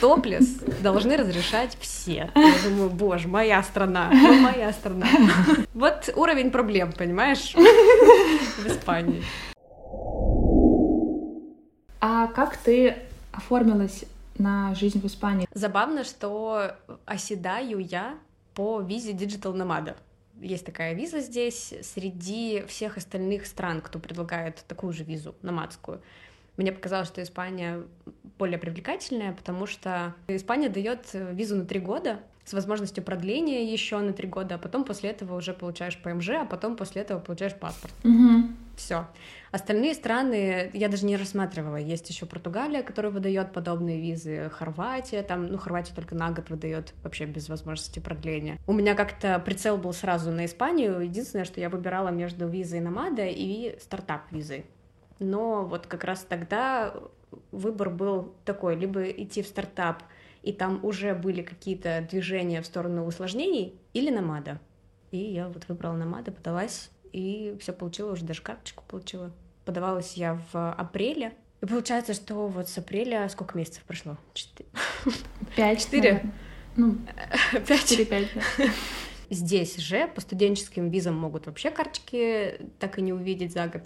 топлес 0.00 0.58
должны 0.82 1.16
разрешать 1.16 1.76
все. 1.80 2.30
Я 2.34 2.54
думаю, 2.62 2.90
боже, 2.90 3.26
моя 3.26 3.62
страна, 3.62 4.10
ну, 4.12 4.40
моя 4.40 4.72
страна. 4.72 5.06
Вот 5.72 6.10
уровень 6.14 6.50
проблем, 6.50 6.92
понимаешь, 6.92 7.54
в 7.54 8.66
Испании. 8.66 9.22
А 12.00 12.26
как 12.28 12.58
ты 12.58 12.96
оформилась 13.32 14.04
на 14.36 14.74
жизнь 14.74 15.00
в 15.00 15.06
Испании? 15.06 15.48
Забавно, 15.54 16.04
что 16.04 16.72
оседаю 17.06 17.78
я 17.78 18.18
по 18.54 18.80
визе 18.82 19.12
Digital 19.12 19.54
Nomada 19.54 19.96
есть 20.40 20.66
такая 20.66 20.94
виза 20.94 21.20
здесь 21.20 21.74
среди 21.82 22.64
всех 22.66 22.96
остальных 22.96 23.46
стран, 23.46 23.80
кто 23.80 23.98
предлагает 23.98 24.64
такую 24.68 24.92
же 24.92 25.04
визу, 25.04 25.34
номадскую. 25.42 26.02
Мне 26.56 26.70
показалось, 26.72 27.08
что 27.08 27.22
Испания 27.22 27.82
более 28.38 28.58
привлекательная, 28.58 29.32
потому 29.32 29.66
что 29.66 30.14
Испания 30.28 30.68
дает 30.68 31.08
визу 31.12 31.56
на 31.56 31.64
три 31.64 31.80
года 31.80 32.20
с 32.44 32.52
возможностью 32.52 33.02
продления 33.02 33.72
еще 33.72 33.98
на 33.98 34.12
три 34.12 34.28
года, 34.28 34.56
а 34.56 34.58
потом 34.58 34.84
после 34.84 35.10
этого 35.10 35.36
уже 35.36 35.54
получаешь 35.54 35.98
ПМЖ, 35.98 36.30
а 36.30 36.44
потом 36.44 36.76
после 36.76 37.02
этого 37.02 37.18
получаешь 37.18 37.54
паспорт. 37.54 37.92
Угу. 38.04 38.48
Все. 38.76 39.06
Остальные 39.52 39.94
страны 39.94 40.70
я 40.72 40.88
даже 40.88 41.06
не 41.06 41.16
рассматривала. 41.16 41.76
Есть 41.76 42.10
еще 42.10 42.26
Португалия, 42.26 42.82
которая 42.82 43.12
выдает 43.12 43.52
подобные 43.52 44.00
визы, 44.00 44.50
Хорватия, 44.50 45.22
там, 45.22 45.46
ну, 45.46 45.58
Хорватия 45.58 45.94
только 45.94 46.14
на 46.14 46.30
год 46.30 46.50
выдает 46.50 46.92
вообще 47.02 47.26
без 47.26 47.48
возможности 47.48 48.00
продления. 48.00 48.58
У 48.66 48.72
меня 48.72 48.94
как-то 48.94 49.38
прицел 49.38 49.76
был 49.76 49.92
сразу 49.92 50.30
на 50.32 50.44
Испанию. 50.46 51.00
Единственное, 51.00 51.44
что 51.44 51.60
я 51.60 51.70
выбирала 51.70 52.08
между 52.08 52.48
визой 52.48 52.80
Намада 52.80 53.26
и 53.26 53.78
стартап-визой. 53.80 54.66
Но 55.20 55.64
вот 55.64 55.86
как 55.86 56.02
раз 56.04 56.26
тогда 56.28 56.94
выбор 57.52 57.90
был 57.90 58.34
такой, 58.44 58.76
либо 58.76 59.04
идти 59.04 59.42
в 59.42 59.46
стартап, 59.46 60.02
и 60.42 60.52
там 60.52 60.84
уже 60.84 61.14
были 61.14 61.42
какие-то 61.42 62.06
движения 62.10 62.60
в 62.60 62.66
сторону 62.66 63.06
усложнений, 63.06 63.78
или 63.92 64.10
Намада. 64.10 64.60
И 65.10 65.18
я 65.18 65.48
вот 65.48 65.68
выбрала 65.68 65.94
Намада, 65.94 66.32
подалась, 66.32 66.90
и 67.14 67.56
все 67.60 67.72
получила, 67.72 68.12
уже 68.12 68.24
даже 68.24 68.42
карточку 68.42 68.82
получила. 68.88 69.30
Подавалась 69.64 70.14
я 70.14 70.40
в 70.52 70.72
апреле. 70.72 71.32
И 71.62 71.66
получается, 71.66 72.12
что 72.12 72.48
вот 72.48 72.68
с 72.68 72.76
апреля 72.76 73.28
сколько 73.28 73.56
месяцев 73.56 73.84
прошло? 73.84 74.16
Четыре. 74.34 74.68
Пять. 75.56 75.80
Четыре? 75.80 76.32
Ну, 76.74 76.96
пять. 77.68 77.84
Четыре-пять, 77.84 78.28
Здесь 79.30 79.76
же 79.76 80.08
по 80.08 80.20
студенческим 80.20 80.90
визам 80.90 81.14
могут 81.14 81.46
вообще 81.46 81.70
карточки 81.70 82.60
так 82.80 82.98
и 82.98 83.02
не 83.02 83.12
увидеть 83.12 83.52
за 83.52 83.68
год. 83.68 83.82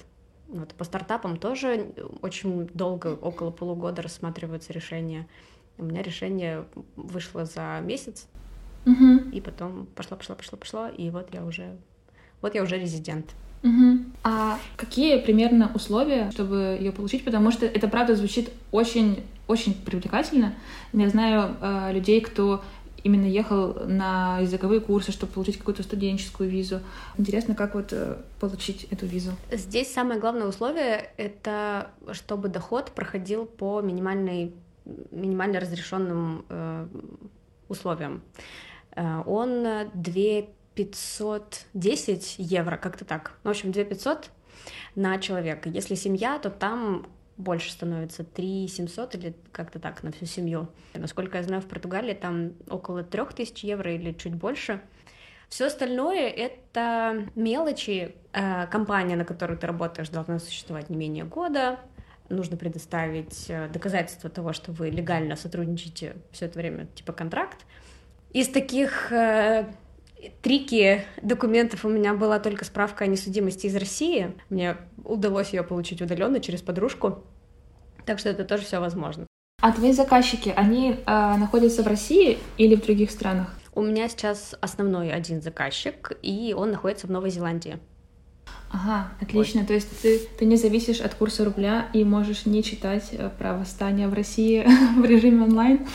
Вот 0.49 0.73
по 0.73 0.85
стартапам 0.85 1.37
тоже 1.37 1.93
очень 2.23 2.67
долго, 2.69 3.09
около 3.09 3.51
полугода 3.51 4.01
рассматриваются 4.01 4.73
решения. 4.73 5.29
У 5.77 5.85
меня 5.85 6.03
решение 6.03 6.65
вышло 6.97 7.45
за 7.45 7.79
месяц, 7.85 8.27
угу. 8.87 9.31
и 9.31 9.41
потом 9.43 9.85
пошло, 9.87 10.17
пошло, 10.17 10.35
пошло, 10.35 10.59
пошло, 10.59 10.89
и 10.89 11.11
вот 11.11 11.33
я 11.35 11.45
уже, 11.45 11.77
вот 12.43 12.55
я 12.55 12.63
уже 12.63 12.79
резидент. 12.79 13.27
Угу. 13.63 13.99
А 14.23 14.59
какие 14.77 15.19
примерно 15.19 15.71
условия, 15.75 16.31
чтобы 16.31 16.77
ее 16.79 16.93
получить? 16.93 17.25
Потому 17.25 17.51
что 17.51 17.67
это 17.67 17.89
правда 17.89 18.15
звучит 18.15 18.51
очень, 18.71 19.25
очень 19.49 19.75
привлекательно. 19.75 20.55
Я 20.93 21.09
знаю 21.09 21.57
э, 21.61 21.93
людей, 21.93 22.21
кто 22.21 22.63
именно 23.03 23.27
ехал 23.27 23.75
на 23.87 24.39
языковые 24.41 24.81
курсы, 24.81 25.13
чтобы 25.13 25.33
получить 25.33 25.59
какую-то 25.59 25.83
студенческую 25.83 26.51
визу. 26.51 26.81
Интересно, 27.17 27.55
как 27.55 27.75
вот 27.75 27.93
э, 27.93 28.17
получить 28.41 28.85
эту 28.91 29.07
визу? 29.07 29.33
Здесь 29.51 29.93
самое 29.93 30.21
главное 30.21 30.47
условие— 30.47 31.11
это 31.17 31.91
чтобы 32.13 32.49
доход 32.49 32.93
проходил 32.93 33.47
по 33.47 33.81
минимальной, 33.81 34.53
минимально 35.11 35.61
разрешенным 35.61 36.45
э, 36.49 36.87
условиям. 37.69 38.23
Э, 38.95 39.23
он 39.27 39.65
2 39.95 40.13
510 40.79 42.37
евро, 42.39 42.77
как-то 42.77 43.05
так. 43.05 43.33
В 43.43 43.49
общем, 43.49 43.73
2 43.73 43.85
500 43.85 44.31
на 44.95 45.19
человека. 45.19 45.69
Если 45.69 45.97
семья, 45.97 46.39
то 46.39 46.51
там 46.51 47.07
больше 47.37 47.73
становится 47.73 48.23
3 48.23 48.69
700 48.69 49.15
или 49.17 49.35
как-то 49.51 49.81
так 49.81 50.05
на 50.05 50.13
всю 50.13 50.27
семью. 50.27 50.69
Насколько 50.95 51.39
я 51.39 51.45
знаю, 51.45 51.63
в 51.63 51.67
Португалии 51.67 52.15
там 52.15 52.53
около 52.71 53.03
3000 53.03 53.67
евро 53.67 53.93
или 53.93 54.13
чуть 54.13 54.35
больше. 54.35 54.81
Все 55.49 55.67
остальное— 55.67 56.29
это 56.29 57.27
мелочи. 57.35 58.15
Э, 58.33 58.67
компания, 58.69 59.17
на 59.17 59.25
которую 59.25 59.59
ты 59.59 59.67
работаешь, 59.67 60.11
должна 60.11 60.39
существовать 60.39 60.91
не 60.91 60.97
менее 60.97 61.25
года. 61.25 61.81
Нужно 62.29 62.57
предоставить 62.57 63.47
э, 63.49 63.69
доказательства 63.69 64.31
того, 64.31 64.53
что 64.53 64.71
вы 64.71 64.91
легально 64.91 65.35
сотрудничаете 65.35 66.17
все 66.31 66.47
это 66.47 66.59
время, 66.59 66.87
типа 66.95 67.13
контракт. 67.13 67.67
Из 68.33 68.49
таких 68.49 69.11
э, 69.11 69.73
трики 70.43 71.05
документов 71.23 71.85
у 71.85 71.89
меня 71.89 72.15
была 72.15 72.39
только 72.39 72.65
справка 72.65 73.05
о 73.05 73.07
несудимости 73.07 73.67
из 73.67 73.77
России. 73.77 74.33
Мне 74.51 74.77
удалось 75.05 75.53
ее 75.53 75.63
получить 75.63 76.03
удаленно 76.03 76.41
через 76.41 76.63
подружку. 76.63 77.25
Так 78.05 78.19
что 78.19 78.29
это 78.31 78.45
тоже 78.45 78.65
все 78.65 78.81
возможно. 78.81 79.27
А 79.61 79.73
твои 79.73 79.93
заказчики, 79.93 80.53
они 80.57 80.93
э, 80.93 81.37
находятся 81.37 81.83
в 81.83 81.87
России 81.87 82.39
или 82.59 82.77
в 82.77 82.83
других 82.83 83.11
странах? 83.11 83.55
У 83.75 83.83
меня 83.83 84.09
сейчас 84.09 84.55
основной 84.61 85.13
один 85.13 85.43
заказчик, 85.43 86.13
и 86.23 86.55
он 86.57 86.71
находится 86.71 87.07
в 87.07 87.11
Новой 87.11 87.31
Зеландии. 87.31 87.79
Ага, 88.71 89.09
отлично. 89.21 89.63
Ой. 89.63 89.67
То 89.67 89.75
есть 89.75 90.01
ты, 90.03 90.19
ты 90.39 90.45
не 90.45 90.57
зависишь 90.57 91.01
от 91.01 91.15
курса 91.15 91.45
рубля 91.45 91.89
и 91.93 92.05
можешь 92.05 92.47
не 92.47 92.63
читать 92.63 93.09
э, 93.13 93.31
про 93.39 93.55
восстание 93.55 94.09
в 94.09 94.15
России 94.15 94.67
в 94.97 95.05
режиме 95.05 95.45
онлайн. 95.45 95.87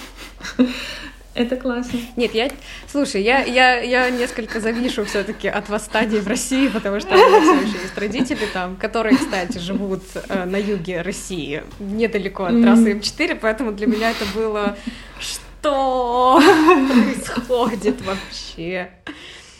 Это 1.36 1.56
классно. 1.56 2.00
Нет, 2.16 2.36
я, 2.36 2.50
слушай, 2.88 3.24
я, 3.24 3.44
я, 3.44 3.80
я 3.80 4.10
несколько 4.12 4.60
завишу 4.60 5.04
все-таки 5.06 5.48
от 5.48 5.68
восстания 5.68 6.20
в 6.20 6.28
России, 6.28 6.68
потому 6.68 7.00
что 7.00 7.10
у 7.10 7.18
меня 7.18 7.42
все 7.42 7.68
еще 7.68 7.82
есть 7.82 7.98
родители 7.98 8.46
там, 8.54 8.76
которые, 8.76 9.18
кстати, 9.18 9.58
живут 9.58 10.04
э, 10.30 10.46
на 10.46 10.58
юге 10.58 11.02
России, 11.02 11.64
недалеко 11.80 12.46
от 12.46 12.62
трассы 12.62 12.94
М4, 12.94 13.40
поэтому 13.42 13.72
для 13.72 13.88
меня 13.88 14.12
это 14.12 14.26
было 14.36 14.78
что 15.64 16.40
происходит 16.90 18.02
вообще. 18.02 18.92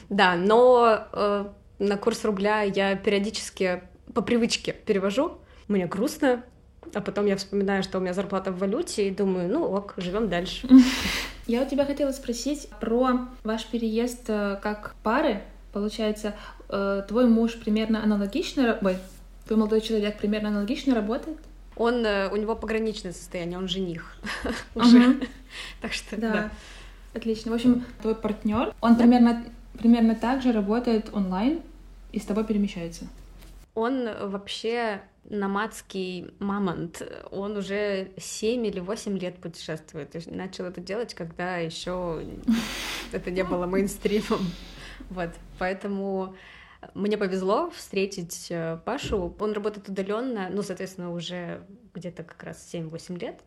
Да, 0.10 0.36
но 0.36 1.08
э, 1.12 1.46
на 1.80 1.98
курс 1.98 2.24
рубля 2.24 2.62
я 2.62 2.96
периодически 2.96 3.82
по 4.14 4.22
привычке 4.22 4.74
перевожу. 4.74 5.40
Мне 5.68 5.88
грустно, 5.88 6.44
а 6.94 7.02
потом 7.02 7.26
я 7.26 7.36
вспоминаю, 7.36 7.82
что 7.82 7.98
у 7.98 8.02
меня 8.02 8.14
зарплата 8.14 8.52
в 8.52 8.60
валюте, 8.60 9.08
и 9.08 9.12
думаю, 9.12 9.50
ну 9.50 9.64
ок, 9.64 9.96
живем 9.98 10.30
дальше. 10.30 10.68
Я 11.48 11.64
у 11.64 11.70
тебя 11.70 11.86
хотела 11.86 12.12
спросить 12.12 12.70
про 12.80 13.28
ваш 13.44 13.66
переезд 13.66 14.24
э, 14.28 14.58
как 14.62 14.96
пары. 15.04 15.42
Получается, 15.74 16.36
э, 16.70 17.04
твой 17.08 17.28
муж 17.28 17.56
примерно 17.60 18.02
аналогично, 18.02 18.78
ой, 18.82 18.98
твой 19.46 19.58
молодой 19.58 19.82
человек 19.82 20.18
примерно 20.18 20.50
аналогично 20.50 20.96
работает? 20.96 21.38
Он, 21.76 22.06
э, 22.06 22.30
у 22.32 22.36
него 22.38 22.56
пограничное 22.56 23.12
состояние, 23.12 23.58
он 23.58 23.68
жених 23.68 24.18
уже. 24.76 25.20
Так 25.82 25.94
что, 25.94 26.20
да. 26.20 26.50
Отлично. 27.14 27.52
В 27.52 27.54
общем, 27.54 27.86
твой 28.02 28.16
партнер, 28.16 28.74
он 28.82 28.96
примерно, 28.96 29.44
примерно 29.78 30.16
так 30.16 30.42
же 30.42 30.52
работает 30.52 31.10
онлайн 31.14 31.62
и 32.12 32.20
с 32.20 32.26
тобой 32.26 32.44
перемещается. 32.44 33.06
Он 33.76 34.10
вообще 34.20 35.02
намадский 35.30 36.34
мамонт. 36.40 37.02
Он 37.32 37.58
уже 37.58 38.12
7 38.18 38.66
или 38.66 38.80
8 38.80 39.18
лет 39.18 39.38
путешествует. 39.40 40.14
Начал 40.28 40.66
это 40.66 40.82
делать, 40.82 41.14
когда 41.14 41.58
еще 41.58 42.24
это 43.12 43.32
не 43.32 43.44
было 43.44 43.66
мейнстримом. 43.66 44.42
Вот, 45.10 45.32
поэтому 45.60 46.36
мне 46.94 47.18
повезло 47.18 47.70
встретить 47.72 48.48
э, 48.50 48.78
Пашу. 48.86 49.36
Он 49.40 49.54
работает 49.54 49.90
удаленно, 49.90 50.50
ну, 50.52 50.62
соответственно, 50.62 51.12
уже 51.12 51.66
где-то 51.94 52.24
как 52.24 52.44
раз 52.44 52.74
7-8 52.74 53.20
лет, 53.20 53.42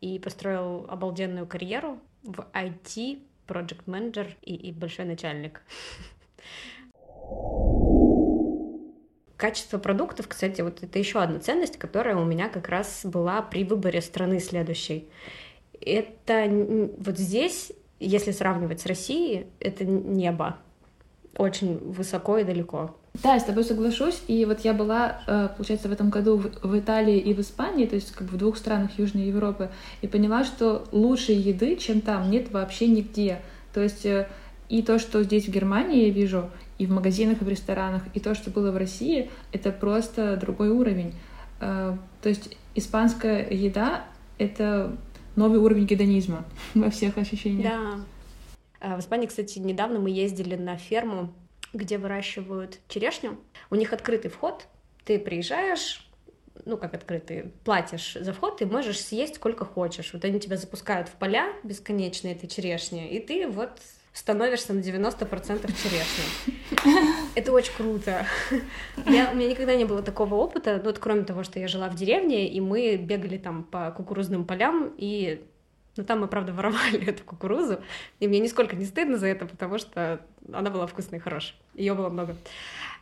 и 0.00 0.18
построил 0.18 0.86
обалденную 0.88 1.46
карьеру 1.46 1.98
в 2.22 2.46
IT, 2.52 3.22
project 3.46 3.82
менеджер 3.86 4.36
и, 4.42 4.54
и 4.54 4.72
большой 4.72 5.06
начальник. 5.06 5.62
Качество 9.38 9.78
продуктов, 9.78 10.26
кстати, 10.28 10.60
вот 10.60 10.82
это 10.82 10.98
еще 10.98 11.20
одна 11.20 11.38
ценность, 11.38 11.78
которая 11.78 12.16
у 12.16 12.24
меня 12.24 12.48
как 12.48 12.68
раз 12.68 13.02
была 13.04 13.40
при 13.40 13.62
выборе 13.62 14.02
страны 14.02 14.40
следующей. 14.40 15.08
Это 15.80 16.50
вот 16.98 17.16
здесь, 17.16 17.72
если 18.00 18.32
сравнивать 18.32 18.80
с 18.80 18.86
Россией, 18.86 19.46
это 19.60 19.84
небо 19.84 20.58
очень 21.36 21.78
высоко 21.78 22.38
и 22.38 22.44
далеко. 22.44 22.96
Да, 23.22 23.34
я 23.34 23.40
с 23.40 23.44
тобой 23.44 23.62
соглашусь. 23.62 24.20
И 24.26 24.44
вот 24.44 24.60
я 24.60 24.74
была, 24.74 25.22
э, 25.28 25.48
получается, 25.56 25.88
в 25.88 25.92
этом 25.92 26.10
году 26.10 26.36
в 26.36 26.78
Италии 26.78 27.18
и 27.18 27.32
в 27.32 27.40
Испании, 27.40 27.86
то 27.86 27.94
есть 27.94 28.10
как 28.12 28.26
бы 28.26 28.34
в 28.34 28.38
двух 28.38 28.56
странах 28.56 28.98
Южной 28.98 29.26
Европы, 29.26 29.70
и 30.02 30.08
поняла, 30.08 30.42
что 30.42 30.84
лучшей 30.90 31.36
еды, 31.36 31.76
чем 31.76 32.00
там, 32.00 32.28
нет 32.28 32.50
вообще 32.50 32.88
нигде. 32.88 33.40
То 33.72 33.82
есть 33.82 34.04
э, 34.04 34.28
и 34.68 34.82
то, 34.82 34.98
что 34.98 35.22
здесь 35.22 35.46
в 35.46 35.50
Германии 35.52 36.06
я 36.06 36.10
вижу, 36.10 36.50
и 36.78 36.86
в 36.86 36.90
магазинах, 36.90 37.42
и 37.42 37.44
в 37.44 37.48
ресторанах, 37.48 38.02
и 38.14 38.20
то, 38.20 38.34
что 38.34 38.50
было 38.50 38.70
в 38.70 38.76
России, 38.76 39.30
это 39.52 39.72
просто 39.72 40.36
другой 40.36 40.70
уровень. 40.70 41.14
Э, 41.60 41.96
то 42.22 42.28
есть 42.28 42.56
испанская 42.74 43.48
еда— 43.50 44.04
это 44.38 44.96
новый 45.36 45.58
уровень 45.58 45.86
гедонизма 45.86 46.44
во 46.74 46.90
всех 46.90 47.18
ощущениях. 47.18 47.72
Да. 47.72 48.00
А 48.80 48.96
в 48.96 49.00
Испании, 49.00 49.26
кстати, 49.26 49.58
недавно 49.58 49.98
мы 49.98 50.10
ездили 50.10 50.54
на 50.54 50.76
ферму, 50.76 51.32
где 51.72 51.98
выращивают 51.98 52.78
черешню. 52.88 53.38
У 53.70 53.74
них 53.74 53.92
открытый 53.92 54.30
вход, 54.30 54.66
ты 55.04 55.18
приезжаешь, 55.18 56.08
ну, 56.64 56.76
как 56.76 56.94
открытый, 56.94 57.52
платишь 57.64 58.16
за 58.20 58.32
вход, 58.32 58.62
и 58.62 58.64
можешь 58.64 59.00
съесть 59.00 59.36
сколько 59.36 59.64
хочешь. 59.64 60.12
Вот 60.12 60.24
они 60.24 60.38
тебя 60.38 60.56
запускают 60.56 61.08
в 61.08 61.12
поля 61.12 61.52
бесконечные 61.64 62.34
этой 62.34 62.48
черешни, 62.48 63.08
и 63.10 63.18
ты 63.18 63.48
вот 63.48 63.80
становишься 64.18 64.74
на 64.74 64.80
90% 64.80 65.72
черешни. 65.80 67.04
Это 67.36 67.52
очень 67.52 67.72
круто. 67.72 68.26
Я, 69.06 69.30
у 69.30 69.36
меня 69.36 69.48
никогда 69.48 69.76
не 69.76 69.84
было 69.84 70.02
такого 70.02 70.34
опыта, 70.34 70.78
ну, 70.78 70.84
вот 70.84 70.98
кроме 70.98 71.22
того, 71.22 71.44
что 71.44 71.60
я 71.60 71.68
жила 71.68 71.88
в 71.88 71.94
деревне, 71.94 72.48
и 72.48 72.60
мы 72.60 72.96
бегали 72.96 73.38
там 73.38 73.62
по 73.62 73.92
кукурузным 73.92 74.44
полям, 74.44 74.92
и 74.96 75.46
ну, 75.96 76.02
там 76.02 76.20
мы, 76.20 76.26
правда, 76.26 76.52
воровали 76.52 77.06
эту 77.06 77.22
кукурузу, 77.22 77.80
и 78.18 78.26
мне 78.26 78.40
нисколько 78.40 78.74
не 78.74 78.86
стыдно 78.86 79.18
за 79.18 79.28
это, 79.28 79.46
потому 79.46 79.78
что 79.78 80.20
она 80.52 80.68
была 80.68 80.88
вкусной 80.88 81.20
и 81.20 81.22
хорошей. 81.22 81.54
Ее 81.74 81.94
было 81.94 82.08
много. 82.08 82.34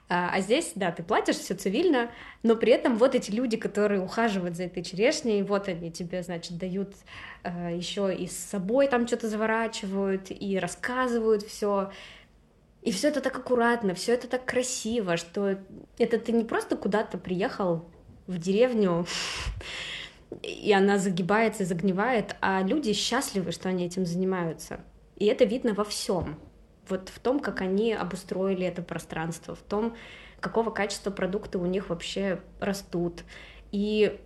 А, 0.08 0.30
а 0.32 0.40
здесь, 0.40 0.72
да, 0.76 0.92
ты 0.92 1.02
платишь, 1.02 1.36
все 1.36 1.54
цивильно, 1.54 2.10
но 2.44 2.54
при 2.54 2.72
этом 2.72 2.96
вот 2.96 3.16
эти 3.16 3.32
люди, 3.32 3.56
которые 3.56 4.00
ухаживают 4.00 4.56
за 4.56 4.64
этой 4.64 4.84
черешней, 4.84 5.42
вот 5.42 5.66
они 5.68 5.90
тебе, 5.90 6.22
значит, 6.22 6.56
дают 6.58 6.94
э, 7.42 7.76
еще 7.76 8.14
и 8.14 8.28
с 8.28 8.36
собой 8.36 8.86
там 8.86 9.08
что-то 9.08 9.28
заворачивают 9.28 10.28
и 10.30 10.58
рассказывают 10.58 11.42
все. 11.42 11.90
И 12.82 12.92
все 12.92 13.08
это 13.08 13.20
так 13.20 13.36
аккуратно, 13.36 13.94
все 13.94 14.14
это 14.14 14.28
так 14.28 14.44
красиво, 14.44 15.16
что 15.16 15.58
это 15.98 16.18
ты 16.20 16.30
не 16.30 16.44
просто 16.44 16.76
куда-то 16.76 17.18
приехал 17.18 17.90
в 18.28 18.38
деревню, 18.38 19.06
и 20.42 20.72
она 20.72 20.98
загибается 20.98 21.64
и 21.64 21.66
загнивает, 21.66 22.36
а 22.40 22.62
люди 22.62 22.92
счастливы, 22.92 23.50
что 23.50 23.68
они 23.68 23.86
этим 23.86 24.06
занимаются. 24.06 24.80
И 25.16 25.26
это 25.26 25.44
видно 25.44 25.74
во 25.74 25.82
всем 25.82 26.38
вот 26.88 27.08
в 27.08 27.18
том, 27.18 27.40
как 27.40 27.60
они 27.60 27.92
обустроили 27.92 28.66
это 28.66 28.82
пространство, 28.82 29.54
в 29.54 29.62
том, 29.62 29.94
какого 30.40 30.70
качества 30.70 31.10
продукты 31.10 31.58
у 31.58 31.66
них 31.66 31.88
вообще 31.88 32.40
растут. 32.60 33.24
И 33.72 34.20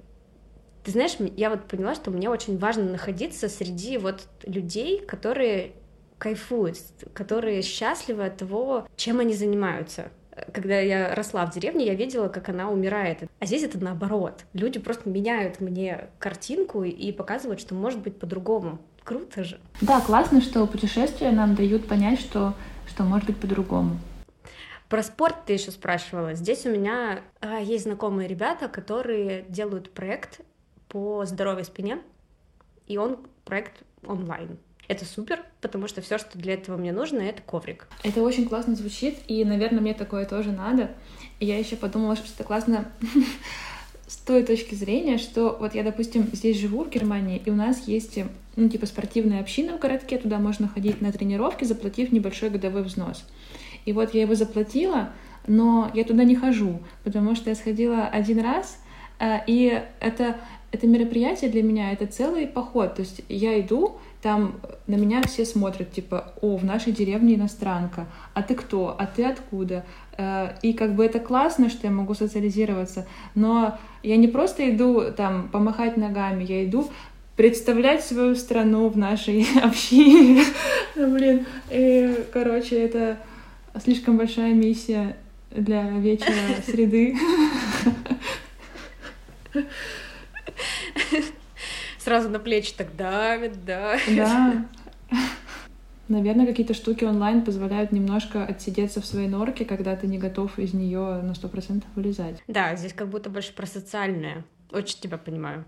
ты 0.85 0.93
знаешь, 0.93 1.17
я 1.37 1.51
вот 1.51 1.67
поняла, 1.67 1.95
что 1.95 2.11
мне 2.11 2.29
очень 2.31 2.59
важно 2.59 2.85
находиться 2.85 3.49
среди 3.49 3.99
вот 3.99 4.29
людей, 4.45 5.01
которые 5.01 5.73
кайфуют, 6.19 6.79
которые 7.15 7.63
счастливы 7.63 8.27
от 8.27 8.37
того, 8.37 8.87
чем 8.97 9.21
они 9.21 9.35
занимаются. 9.35 10.11
Когда 10.53 10.79
я 10.79 11.15
росла 11.15 11.45
в 11.45 11.53
деревне, 11.53 11.87
я 11.87 11.95
видела, 11.95 12.29
как 12.29 12.49
она 12.49 12.71
умирает. 12.71 13.25
А 13.41 13.47
здесь 13.47 13.63
это 13.63 13.83
наоборот. 13.83 14.45
Люди 14.53 14.79
просто 14.79 15.09
меняют 15.09 15.61
мне 15.61 16.09
картинку 16.19 16.85
и 16.85 17.13
показывают, 17.13 17.61
что 17.61 17.75
может 17.75 18.01
быть 18.01 18.19
по-другому. 18.19 18.79
Круто 19.11 19.43
же. 19.43 19.59
Да, 19.81 20.01
классно, 20.01 20.41
что 20.41 20.65
путешествия 20.69 21.33
нам 21.33 21.57
дают 21.57 21.89
понять, 21.89 22.21
что, 22.21 22.55
что 22.87 23.03
может 23.03 23.27
быть 23.27 23.37
по-другому. 23.37 23.99
Про 24.89 25.03
спорт 25.03 25.35
ты 25.47 25.55
еще 25.55 25.73
спрашивала. 25.73 26.35
Здесь 26.37 26.65
у 26.65 26.71
меня 26.71 27.19
а, 27.41 27.59
есть 27.59 27.87
знакомые 27.87 28.29
ребята, 28.29 28.69
которые 28.69 29.45
делают 29.49 29.91
проект 29.91 30.43
по 30.87 31.25
здоровой 31.25 31.65
спине, 31.65 31.99
и 32.87 32.99
он 32.99 33.19
проект 33.45 33.83
онлайн. 34.07 34.59
Это 34.87 35.05
супер, 35.05 35.43
потому 35.61 35.89
что 35.89 36.03
все, 36.03 36.17
что 36.17 36.39
для 36.39 36.55
этого 36.55 36.77
мне 36.77 36.93
нужно, 36.93 37.19
это 37.19 37.43
коврик. 37.43 37.89
Это 38.05 38.23
очень 38.23 38.49
классно 38.49 38.77
звучит, 38.77 39.19
и, 39.27 39.45
наверное, 39.45 39.81
мне 39.81 39.95
такое 39.95 40.25
тоже 40.25 40.53
надо. 40.53 40.93
И 41.41 41.47
я 41.47 41.59
еще 41.59 41.75
подумала, 41.75 42.15
что 42.15 42.27
это 42.33 42.45
классно 42.45 42.93
с 44.11 44.17
той 44.17 44.43
точки 44.43 44.75
зрения, 44.75 45.19
что 45.19 45.57
вот 45.61 45.77
я, 45.77 45.85
допустим, 45.85 46.27
здесь 46.33 46.59
живу 46.59 46.83
в 46.83 46.91
Германии, 46.91 47.41
и 47.47 47.49
у 47.49 47.55
нас 47.55 47.87
есть, 47.87 48.19
ну, 48.57 48.69
типа, 48.69 48.87
спортивная 48.87 49.41
община 49.41 49.77
в 49.77 49.79
городке, 49.79 50.19
туда 50.19 50.41
можно 50.41 50.67
ходить 50.67 51.01
на 51.01 51.13
тренировки, 51.13 51.63
заплатив 51.63 52.11
небольшой 52.11 52.51
годовой 52.51 52.83
взнос. 52.83 53.25
И 53.85 53.93
вот 53.93 54.13
я 54.13 54.23
его 54.23 54.35
заплатила, 54.35 55.11
но 55.47 55.93
я 55.95 56.03
туда 56.03 56.25
не 56.25 56.35
хожу, 56.35 56.81
потому 57.05 57.37
что 57.37 57.51
я 57.51 57.55
сходила 57.55 58.05
один 58.05 58.41
раз, 58.41 58.81
э, 59.21 59.39
и 59.47 59.81
это, 60.01 60.39
это 60.73 60.89
мероприятие 60.89 61.49
для 61.49 61.63
меня— 61.63 61.93
это 61.93 62.09
целый 62.09 62.49
поход. 62.49 62.97
То 62.97 63.03
есть 63.03 63.23
я 63.29 63.61
иду, 63.61 63.99
там 64.23 64.61
на 64.89 64.97
меня 64.97 65.23
все 65.23 65.45
смотрят, 65.45 65.93
типа, 65.93 66.35
о, 66.43 66.57
в 66.57 66.65
нашей 66.65 66.93
деревне 66.93 67.37
иностранка, 67.37 68.09
а 68.35 68.43
ты 68.43 68.57
кто, 68.57 68.97
а 68.99 69.07
ты 69.07 69.25
откуда? 69.25 69.85
Э, 70.21 70.53
и 70.61 70.75
как 70.75 70.95
бы 70.95 71.07
это 71.07 71.19
классно, 71.19 71.71
что 71.71 71.87
я 71.87 71.93
могу 71.93 72.13
социализироваться, 72.13 73.07
но 73.35 73.79
я 74.03 74.17
не 74.17 74.29
просто 74.29 74.71
иду 74.71 75.11
там 75.17 75.49
помахать 75.49 75.97
ногами, 75.97 76.45
я 76.45 76.65
иду 76.65 76.91
представлять 77.37 78.05
свою 78.05 78.35
страну 78.35 78.89
в 78.89 78.99
нашей 78.99 79.47
общине, 79.63 80.45
Блин, 80.95 81.47
и, 81.71 82.27
короче, 82.33 82.77
это 82.77 83.17
слишком 83.83 84.19
большая 84.19 84.53
миссия 84.53 85.17
для 85.51 85.89
вечера 85.89 86.35
среды. 86.67 87.17
Сразу 91.99 92.29
на 92.29 92.39
плечи 92.41 92.75
так 92.77 92.95
давит, 92.95 93.65
да. 93.65 93.97
Да. 94.09 94.67
Наверное, 96.11 96.45
какие-то 96.45 96.75
штуки 96.75 97.05
онлайн 97.05 97.45
позволяют 97.45 97.93
немножко 97.93 98.45
отсидеться 98.45 99.01
в 99.01 99.07
своей 99.07 99.29
норке, 99.29 99.65
когда 99.65 99.95
ты 99.95 100.09
не 100.09 100.19
готов 100.19 100.59
из 100.59 100.75
нее 100.75 101.23
на 101.23 101.37
сто 101.37 101.47
процентов 101.47 101.89
вылезать. 101.95 102.43
Да, 102.49 102.75
здесь 102.75 102.93
как 102.93 103.09
будто 103.09 103.31
больше 103.31 103.55
про 103.55 103.65
социальное. 103.65 104.45
Очень 104.73 104.99
тебя 104.99 105.19
понимаю. 105.19 105.65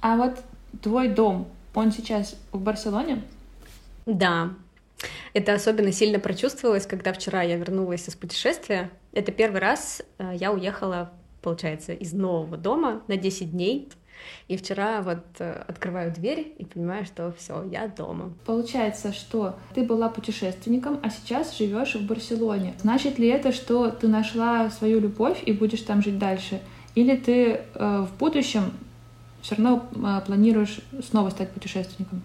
А 0.00 0.16
вот 0.16 0.42
твой 0.82 1.06
дом, 1.06 1.46
он 1.72 1.92
сейчас 1.92 2.34
в 2.50 2.60
Барселоне? 2.60 3.22
Да. 4.04 4.54
Это 5.34 5.54
особенно 5.54 5.92
сильно 5.92 6.18
прочувствовалось, 6.18 6.88
когда 6.88 7.12
вчера 7.12 7.42
я 7.42 7.58
вернулась 7.58 8.08
из 8.08 8.16
путешествия. 8.16 8.90
Это 9.12 9.30
первый 9.30 9.60
раз 9.60 10.02
э, 10.18 10.32
я 10.34 10.50
уехала, 10.50 11.12
получается, 11.42 11.92
из 11.92 12.12
нового 12.12 12.56
дома 12.56 13.02
на 13.06 13.16
10 13.16 13.52
дней. 13.52 13.88
И 14.48 14.56
вчера 14.56 15.02
вот 15.02 15.18
э, 15.38 15.64
открываю 15.66 16.12
дверь 16.12 16.54
и 16.58 16.64
понимаю, 16.64 17.04
что 17.04 17.32
все, 17.38 17.64
я 17.70 17.88
дома. 17.88 18.32
Получается, 18.46 19.12
что 19.12 19.56
ты 19.74 19.82
была 19.82 20.08
путешественником, 20.08 21.00
а 21.02 21.10
сейчас 21.10 21.56
живешь 21.56 21.94
в 21.94 22.06
Барселоне. 22.06 22.74
Значит 22.78 23.18
ли 23.18 23.28
это, 23.28 23.52
что 23.52 23.90
ты 23.90 24.08
нашла 24.08 24.70
свою 24.70 25.00
любовь 25.00 25.42
и 25.44 25.52
будешь 25.52 25.82
там 25.82 26.02
жить 26.02 26.18
дальше? 26.18 26.60
Или 26.94 27.16
ты 27.16 27.60
э, 27.74 28.06
в 28.08 28.18
будущем 28.18 28.72
все 29.42 29.54
равно 29.54 29.88
э, 29.94 30.26
планируешь 30.26 30.80
снова 31.02 31.30
стать 31.30 31.50
путешественником? 31.50 32.22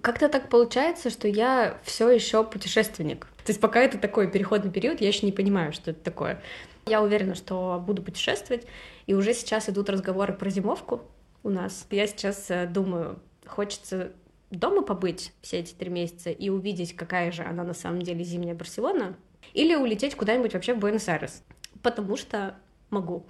Как-то 0.00 0.28
так 0.28 0.48
получается, 0.48 1.10
что 1.10 1.28
я 1.28 1.78
все 1.84 2.08
еще 2.08 2.44
путешественник. 2.44 3.26
То 3.44 3.50
есть 3.50 3.60
пока 3.60 3.80
это 3.80 3.98
такой 3.98 4.30
переходный 4.30 4.70
период, 4.70 5.00
я 5.00 5.08
еще 5.08 5.26
не 5.26 5.32
понимаю, 5.32 5.72
что 5.72 5.90
это 5.90 6.00
такое. 6.00 6.42
Я 6.86 7.02
уверена, 7.02 7.34
что 7.34 7.82
буду 7.84 8.02
путешествовать, 8.02 8.66
и 9.06 9.14
уже 9.14 9.34
сейчас 9.34 9.68
идут 9.68 9.90
разговоры 9.90 10.32
про 10.32 10.50
зимовку 10.50 11.02
у 11.42 11.50
нас. 11.50 11.86
Я 11.90 12.06
сейчас 12.06 12.50
э, 12.50 12.66
думаю, 12.66 13.18
хочется 13.46 14.12
дома 14.50 14.82
побыть 14.82 15.32
все 15.42 15.58
эти 15.58 15.72
три 15.72 15.90
месяца 15.90 16.30
и 16.30 16.48
увидеть, 16.48 16.94
какая 16.94 17.32
же 17.32 17.42
она 17.42 17.64
на 17.64 17.74
самом 17.74 18.02
деле 18.02 18.24
зимняя 18.24 18.54
Барселона, 18.54 19.14
или 19.54 19.74
улететь 19.74 20.14
куда-нибудь 20.14 20.54
вообще 20.54 20.74
в 20.74 20.78
Буэнос-Айрес, 20.78 21.42
потому 21.82 22.16
что 22.16 22.54
могу. 22.90 23.24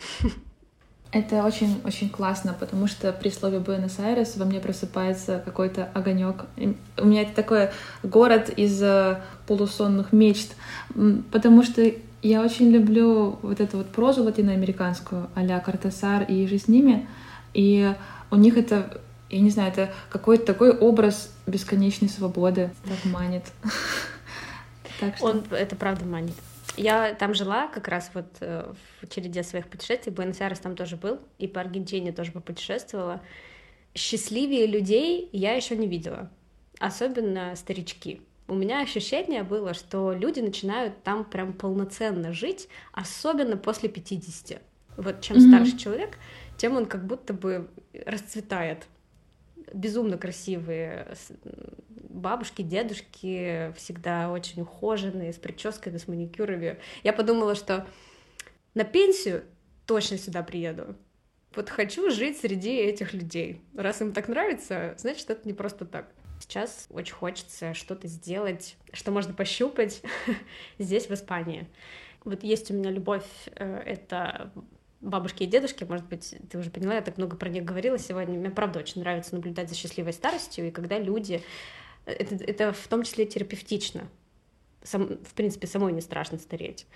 Это 1.12 1.44
очень-очень 1.44 2.08
классно, 2.08 2.54
потому 2.58 2.86
что 2.86 3.12
при 3.12 3.30
слове 3.30 3.58
Буэнос-Айрес 3.58 4.36
во 4.36 4.44
мне 4.44 4.60
просыпается 4.60 5.42
какой-то 5.44 5.86
огонек. 5.92 6.44
У 6.96 7.04
меня 7.04 7.22
это 7.22 7.34
такой 7.34 7.70
город 8.04 8.48
из 8.56 8.80
э, 8.80 9.20
полусонных 9.48 10.12
мечт, 10.12 10.54
потому 11.32 11.64
что 11.64 11.82
я 12.22 12.42
очень 12.42 12.70
люблю 12.70 13.38
вот 13.42 13.60
эту 13.60 13.78
вот 13.78 13.88
прозу 13.88 14.22
латиноамериканскую, 14.22 15.30
а-ля 15.34 15.58
Картасар 15.58 16.22
и 16.22 16.46
же 16.46 16.58
с 16.58 16.68
ними, 16.68 17.08
и 17.54 17.94
у 18.30 18.36
них 18.36 18.56
это, 18.56 19.00
я 19.28 19.40
не 19.40 19.50
знаю, 19.50 19.72
это 19.72 19.92
какой-то 20.08 20.44
такой 20.44 20.76
образ 20.76 21.32
бесконечной 21.46 22.08
свободы, 22.08 22.70
так 22.84 23.12
манит. 23.12 23.44
Так 24.98 25.16
что... 25.16 25.26
Он 25.26 25.44
это 25.50 25.76
правда 25.76 26.04
манит. 26.04 26.34
Я 26.76 27.14
там 27.14 27.32
жила 27.34 27.68
как 27.68 27.88
раз 27.88 28.10
вот 28.12 28.26
э, 28.40 28.70
в 29.00 29.08
череде 29.08 29.42
своих 29.42 29.66
путешествий. 29.66 30.12
Буэнос-Айрес 30.12 30.58
там 30.58 30.76
тоже 30.76 30.96
был, 30.96 31.20
и 31.38 31.48
по 31.48 31.60
Аргентине 31.60 32.12
тоже 32.12 32.32
попутешествовала. 32.32 33.22
Счастливее 33.94 34.66
людей 34.66 35.28
я 35.32 35.54
еще 35.54 35.76
не 35.76 35.86
видела, 35.86 36.30
особенно 36.78 37.56
старички. 37.56 38.20
У 38.46 38.54
меня 38.54 38.80
ощущение 38.80 39.42
было, 39.42 39.74
что 39.74 40.12
люди 40.12 40.40
начинают 40.40 41.02
там 41.02 41.24
прям 41.24 41.52
полноценно 41.52 42.32
жить, 42.32 42.68
особенно 42.92 43.56
после 43.56 43.88
50. 43.88 44.60
Вот 44.96 45.20
чем 45.20 45.36
mm-hmm. 45.36 45.48
старше 45.48 45.78
человек, 45.78 46.18
тем 46.60 46.76
он 46.76 46.84
как 46.84 47.06
будто 47.06 47.32
бы 47.32 47.70
расцветает 48.04 48.86
безумно 49.72 50.18
красивые 50.18 51.16
бабушки, 51.88 52.60
дедушки, 52.60 53.72
всегда 53.78 54.30
очень 54.30 54.60
ухоженные, 54.60 55.32
с 55.32 55.36
прическами, 55.36 55.96
с 55.96 56.06
маникюрами. 56.06 56.78
Я 57.02 57.14
подумала, 57.14 57.54
что 57.54 57.86
на 58.74 58.84
пенсию 58.84 59.44
точно 59.86 60.18
сюда 60.18 60.42
приеду. 60.42 60.96
Вот 61.54 61.70
хочу 61.70 62.10
жить 62.10 62.38
среди 62.38 62.76
этих 62.76 63.14
людей. 63.14 63.62
Раз 63.74 64.02
им 64.02 64.12
так 64.12 64.28
нравится, 64.28 64.94
значит, 64.98 65.30
это 65.30 65.48
не 65.48 65.54
просто 65.54 65.86
так. 65.86 66.12
Сейчас 66.40 66.88
очень 66.90 67.14
хочется 67.14 67.72
что-то 67.72 68.06
сделать, 68.06 68.76
что 68.92 69.12
можно 69.12 69.32
пощупать 69.32 70.02
здесь, 70.78 71.06
в 71.06 71.12
Испании. 71.12 71.66
Вот 72.22 72.44
есть 72.44 72.70
у 72.70 72.74
меня 72.74 72.90
любовь, 72.90 73.24
э, 73.46 73.82
это 73.86 74.52
бабушки 75.00 75.44
и 75.44 75.46
дедушки, 75.46 75.84
может 75.84 76.06
быть, 76.06 76.34
ты 76.50 76.58
уже 76.58 76.70
поняла, 76.70 76.94
я 76.94 77.00
так 77.00 77.16
много 77.18 77.36
про 77.36 77.48
них 77.48 77.64
говорила 77.64 77.98
сегодня. 77.98 78.38
Мне, 78.38 78.50
правда, 78.50 78.80
очень 78.80 79.00
нравится 79.00 79.34
наблюдать 79.34 79.68
за 79.68 79.74
счастливой 79.74 80.12
старостью, 80.12 80.68
и 80.68 80.70
когда 80.70 80.98
люди... 80.98 81.42
Это, 82.06 82.34
это 82.34 82.72
в 82.72 82.88
том 82.88 83.02
числе 83.02 83.26
терапевтично. 83.26 84.08
Сам, 84.82 85.06
в 85.06 85.34
принципе, 85.34 85.66
самой 85.66 85.92
не 85.92 86.00
страшно 86.00 86.38
стареть. 86.38 86.86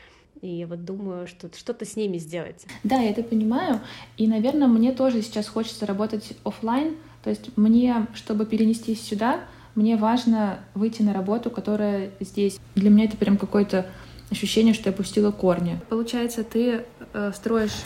И 0.40 0.49
я 0.49 0.67
вот 0.67 0.85
думаю, 0.85 1.27
что 1.27 1.51
что-то 1.55 1.85
с 1.85 1.97
ними 1.97 2.19
сделать. 2.19 2.67
Да, 2.83 2.97
я 2.97 3.11
это 3.11 3.23
понимаю. 3.23 3.81
И, 4.17 4.27
наверное, 4.27 4.67
мне 4.67 4.93
тоже 4.93 5.23
сейчас 5.23 5.47
хочется 5.47 5.87
работать 5.87 6.33
офлайн. 6.45 6.97
То 7.23 7.31
есть 7.31 7.57
мне, 7.57 8.07
чтобы 8.14 8.47
перенестись 8.47 9.03
сюда, 9.03 9.45
мне 9.75 9.97
важно 9.97 10.64
выйти 10.75 11.03
на 11.03 11.12
работу, 11.12 11.51
которая 11.51 12.11
здесь. 12.21 12.59
Для 12.75 12.90
меня 12.90 13.05
это 13.05 13.17
прям 13.17 13.37
какой-то 13.37 13.87
ощущение, 14.30 14.74
что 14.74 14.90
я 14.90 14.96
пустила 14.96 15.30
корни. 15.30 15.80
Получается, 15.88 16.44
ты 16.44 16.84
э, 17.12 17.32
строишь 17.34 17.82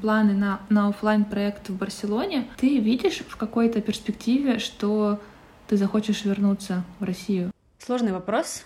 планы 0.00 0.32
на, 0.32 0.60
на 0.68 0.88
офлайн 0.88 1.24
проект 1.24 1.68
в 1.68 1.76
Барселоне. 1.76 2.48
Ты 2.56 2.78
видишь 2.78 3.22
в 3.28 3.36
какой-то 3.36 3.80
перспективе, 3.80 4.58
что 4.58 5.20
ты 5.68 5.76
захочешь 5.76 6.24
вернуться 6.24 6.84
в 6.98 7.04
Россию? 7.04 7.50
Сложный 7.78 8.12
вопрос. 8.12 8.64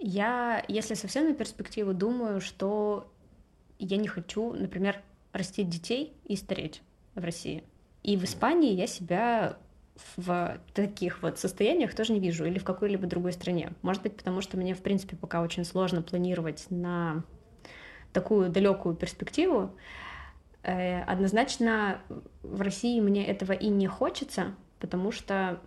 Я, 0.00 0.64
если 0.68 0.94
совсем 0.94 1.26
на 1.28 1.34
перспективу, 1.34 1.92
думаю, 1.94 2.40
что 2.40 3.10
я 3.78 3.96
не 3.96 4.08
хочу, 4.08 4.52
например, 4.52 5.00
растить 5.32 5.68
детей 5.68 6.12
и 6.24 6.36
стареть 6.36 6.82
в 7.14 7.24
России. 7.24 7.64
И 8.02 8.16
в 8.16 8.24
Испании 8.24 8.72
я 8.72 8.86
себя 8.86 9.56
в 10.16 10.58
таких 10.74 11.22
вот 11.22 11.38
состояниях 11.38 11.94
тоже 11.94 12.12
не 12.12 12.20
вижу, 12.20 12.44
или 12.44 12.58
в 12.58 12.64
какой-либо 12.64 13.06
другой 13.06 13.32
стране. 13.32 13.72
Может 13.82 14.02
быть, 14.02 14.16
потому 14.16 14.40
что 14.40 14.56
мне, 14.56 14.74
в 14.74 14.82
принципе, 14.82 15.16
пока 15.16 15.42
очень 15.42 15.64
сложно 15.64 16.02
планировать 16.02 16.66
на 16.70 17.24
такую 18.12 18.50
далекую 18.50 18.94
перспективу. 18.94 19.74
Э, 20.62 21.02
однозначно 21.02 22.00
в 22.42 22.60
России 22.62 23.00
мне 23.00 23.26
этого 23.26 23.52
и 23.52 23.68
не 23.68 23.86
хочется, 23.86 24.54
потому 24.80 25.12
что 25.12 25.60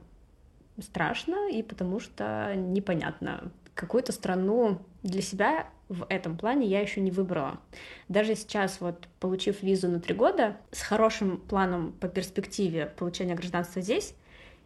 страшно 0.80 1.50
и 1.52 1.63
потому 1.63 2.00
что 2.00 2.54
непонятно. 2.56 3.52
Какую-то 3.76 4.12
страну 4.12 4.80
для 5.04 5.22
себя 5.22 5.67
в 5.88 6.06
этом 6.10 6.38
плане 6.38 6.67
я 6.67 6.82
еще 6.82 7.02
не 7.02 7.12
выбрала. 7.12 7.60
Даже 8.08 8.36
сейчас, 8.36 8.80
вот 8.80 9.08
получив 9.20 9.62
визу 9.62 9.89
на 9.89 10.00
три 10.00 10.13
года, 10.13 10.58
с 10.72 10.82
хорошим 10.82 11.38
планом 11.38 11.91
по 11.94 12.08
перспективе 12.08 12.86
получения 12.86 13.36
гражданства 13.36 13.82
здесь, 13.82 14.15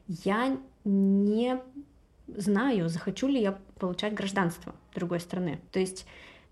я 0.08 0.58
не 0.84 1.60
знаю, 2.28 2.90
захочу 2.90 3.28
ли 3.28 3.42
я 3.42 3.58
получать 3.80 4.14
гражданство 4.14 4.76
другой 4.94 5.20
страны. 5.20 5.60
То 5.72 5.80
есть 5.80 6.06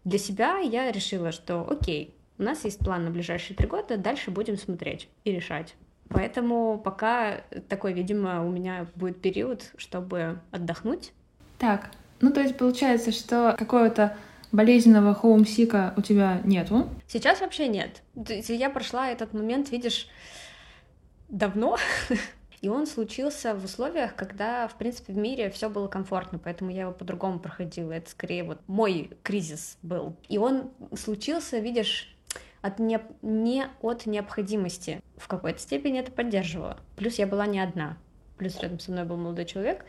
для 0.03 0.19
себя 0.19 0.57
я 0.57 0.91
решила, 0.91 1.31
что 1.31 1.67
окей, 1.69 2.15
у 2.37 2.43
нас 2.43 2.65
есть 2.65 2.79
план 2.79 3.05
на 3.05 3.11
ближайшие 3.11 3.55
три 3.55 3.67
года, 3.67 3.97
дальше 3.97 4.31
будем 4.31 4.57
смотреть 4.57 5.07
и 5.23 5.31
решать. 5.31 5.75
Поэтому 6.09 6.79
пока 6.83 7.41
такой, 7.69 7.93
видимо, 7.93 8.45
у 8.45 8.51
меня 8.51 8.87
будет 8.95 9.21
период, 9.21 9.71
чтобы 9.77 10.39
отдохнуть. 10.51 11.11
Так, 11.57 11.91
ну 12.21 12.31
то 12.31 12.41
есть 12.41 12.57
получается, 12.57 13.11
что 13.11 13.55
какого-то 13.57 14.17
болезненного 14.51 15.15
хоумсика 15.15 15.93
у 15.97 16.01
тебя 16.01 16.41
нету? 16.43 16.87
Сейчас 17.07 17.41
вообще 17.41 17.67
нет. 17.67 18.03
Я 18.15 18.69
прошла 18.69 19.09
этот 19.09 19.33
момент, 19.33 19.71
видишь, 19.71 20.07
давно, 21.29 21.77
И 22.63 22.69
он 22.69 22.87
случился 22.87 23.53
в 23.55 23.65
условиях, 23.65 24.15
когда, 24.15 24.69
в 24.69 24.75
принципе, 24.75 25.11
в 25.11 25.17
мире 25.17 25.49
все 25.49 25.69
было 25.69 25.89
комфортно, 25.89 26.39
поэтому 26.39 26.71
я 26.71 26.83
его 26.83 26.93
по-другому 26.93 27.37
проходила. 27.39 27.91
Это 27.91 28.09
скорее 28.09 28.45
вот 28.45 28.61
мой 28.67 29.11
кризис 29.21 29.77
был. 29.83 30.15
И 30.29 30.37
он 30.37 30.71
случился, 30.97 31.59
видишь, 31.59 32.15
от 32.61 32.79
не, 32.79 33.01
не 33.21 33.65
от 33.81 34.05
необходимости. 34.05 35.01
В 35.17 35.27
какой-то 35.27 35.59
степени 35.59 35.99
это 35.99 36.13
поддерживало. 36.13 36.79
Плюс 36.95 37.15
я 37.15 37.27
была 37.27 37.47
не 37.47 37.59
одна. 37.59 37.97
Плюс 38.37 38.57
рядом 38.61 38.79
со 38.79 38.91
мной 38.91 39.03
был 39.03 39.17
молодой 39.17 39.43
человек, 39.43 39.83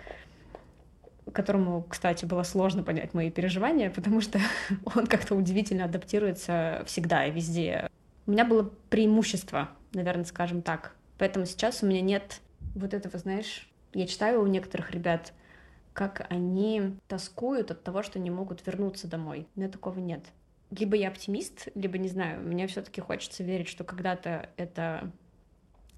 которому, 1.33 1.87
кстати, 1.89 2.25
было 2.25 2.43
сложно 2.43 2.83
понять 2.83 3.15
мои 3.15 3.31
переживания, 3.31 3.89
потому 3.89 4.21
что 4.21 4.41
он 4.97 5.07
как-то 5.07 5.37
удивительно 5.37 5.85
адаптируется 5.85 6.83
всегда 6.87 7.25
и 7.25 7.31
везде. 7.31 7.89
У 8.27 8.33
меня 8.33 8.45
было 8.45 8.69
преимущество, 8.91 9.69
наверное, 9.93 10.25
скажем 10.25 10.61
так. 10.61 10.97
Поэтому 11.19 11.47
сейчас 11.47 11.85
у 11.85 11.87
меня 11.87 12.01
нет 12.01 12.41
вот 12.75 12.95
этого, 12.95 13.19
знаешь, 13.19 13.69
Я 13.95 14.09
читаю 14.09 14.43
у 14.43 14.47
некоторых 14.47 14.91
ребят, 14.91 15.33
как 15.93 16.27
они 16.29 16.97
тоскуют 17.07 17.71
от 17.71 17.85
того, 17.85 18.03
что 18.03 18.19
не 18.19 18.31
могут 18.31 18.67
вернуться 18.67 19.07
домой. 19.07 19.47
У 19.55 19.61
меня 19.61 19.71
такого 19.71 20.01
нет. 20.01 20.25
Либо 20.71 20.97
я 20.97 21.09
оптимист, 21.09 21.69
либо 21.77 21.97
не 21.99 22.09
знаю. 22.09 22.41
Мне 22.41 22.67
все-таки 22.67 23.01
хочется 23.01 23.45
верить, 23.45 23.69
что 23.69 23.85
когда-то 23.85 24.51
это 24.57 25.13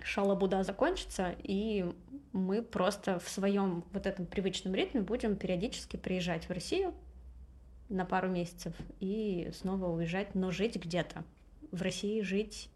шалабуда 0.03 0.63
закончится, 0.63 1.35
и 1.43 1.91
мы 2.33 2.63
просто 2.63 3.19
в 3.19 3.29
своем 3.31 3.83
вот 3.93 4.07
этом 4.07 4.27
привычном 4.27 4.75
ритме 4.75 5.01
будем 5.01 5.37
периодически 5.37 5.97
приезжать 5.97 6.47
в 6.49 6.53
Россию 6.53 6.95
на 7.89 8.05
пару 8.05 8.29
месяцев 8.29 8.75
и 9.01 9.51
снова 9.59 9.87
уезжать, 9.87 10.35
но 10.35 10.51
жить 10.51 10.77
где-то. 10.77 11.25
В 11.73 11.81
России 11.81 12.21
жить 12.21 12.69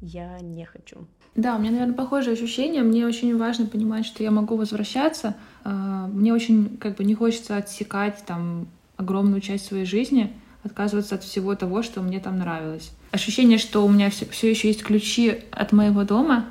я 0.00 0.38
не 0.40 0.64
хочу. 0.64 1.06
Да, 1.34 1.56
у 1.56 1.58
меня, 1.58 1.70
наверное, 1.70 1.94
похожее 1.94 2.34
ощущение. 2.34 2.82
Мне 2.82 3.06
очень 3.06 3.36
важно 3.36 3.66
понимать, 3.66 4.06
что 4.06 4.22
я 4.22 4.30
могу 4.30 4.56
возвращаться. 4.56 5.34
А, 5.64 6.06
мне 6.06 6.32
очень 6.32 6.78
как 6.78 6.96
бы 6.96 7.04
не 7.04 7.14
хочется 7.14 7.56
отсекать 7.56 8.22
там 8.26 8.68
огромную 8.96 9.40
часть 9.40 9.66
своей 9.66 9.84
жизни, 9.84 10.32
отказываться 10.64 11.14
от 11.14 11.22
всего 11.22 11.54
того, 11.54 11.82
что 11.82 12.00
мне 12.00 12.20
там 12.20 12.38
нравилось. 12.38 12.90
Ощущение, 13.12 13.58
что 13.58 13.84
у 13.84 13.88
меня 13.88 14.10
все, 14.10 14.26
все 14.26 14.50
еще 14.50 14.68
есть 14.68 14.82
ключи 14.82 15.44
от 15.52 15.72
моего 15.72 16.04
дома, 16.04 16.46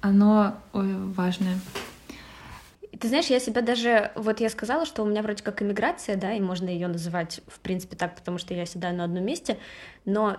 оно 0.00 0.56
ой, 0.72 0.94
важное. 1.12 1.58
Ты 2.98 3.08
знаешь, 3.08 3.26
я 3.26 3.40
себя 3.40 3.62
даже, 3.62 4.12
вот 4.14 4.40
я 4.40 4.50
сказала, 4.50 4.84
что 4.84 5.02
у 5.02 5.06
меня 5.06 5.22
вроде 5.22 5.42
как 5.42 5.62
иммиграция, 5.62 6.16
да, 6.16 6.32
и 6.34 6.40
можно 6.40 6.68
ее 6.68 6.88
называть, 6.88 7.40
в 7.46 7.60
принципе, 7.60 7.96
так, 7.96 8.14
потому 8.14 8.38
что 8.38 8.52
я 8.52 8.66
седаю 8.66 8.96
на 8.96 9.04
одном 9.04 9.24
месте, 9.24 9.58
но 10.04 10.38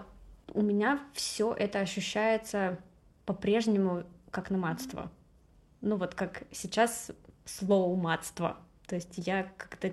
у 0.54 0.62
меня 0.62 1.00
все 1.14 1.54
это 1.54 1.80
ощущается 1.80 2.78
по-прежнему 3.26 4.04
как 4.30 4.50
намадство. 4.50 5.12
Ну 5.82 5.96
вот 5.96 6.16
как 6.16 6.44
сейчас 6.52 7.12
слово 7.46 7.96
мадство. 7.96 8.58
То 8.88 8.96
есть 8.96 9.14
я 9.18 9.48
как-то 9.58 9.92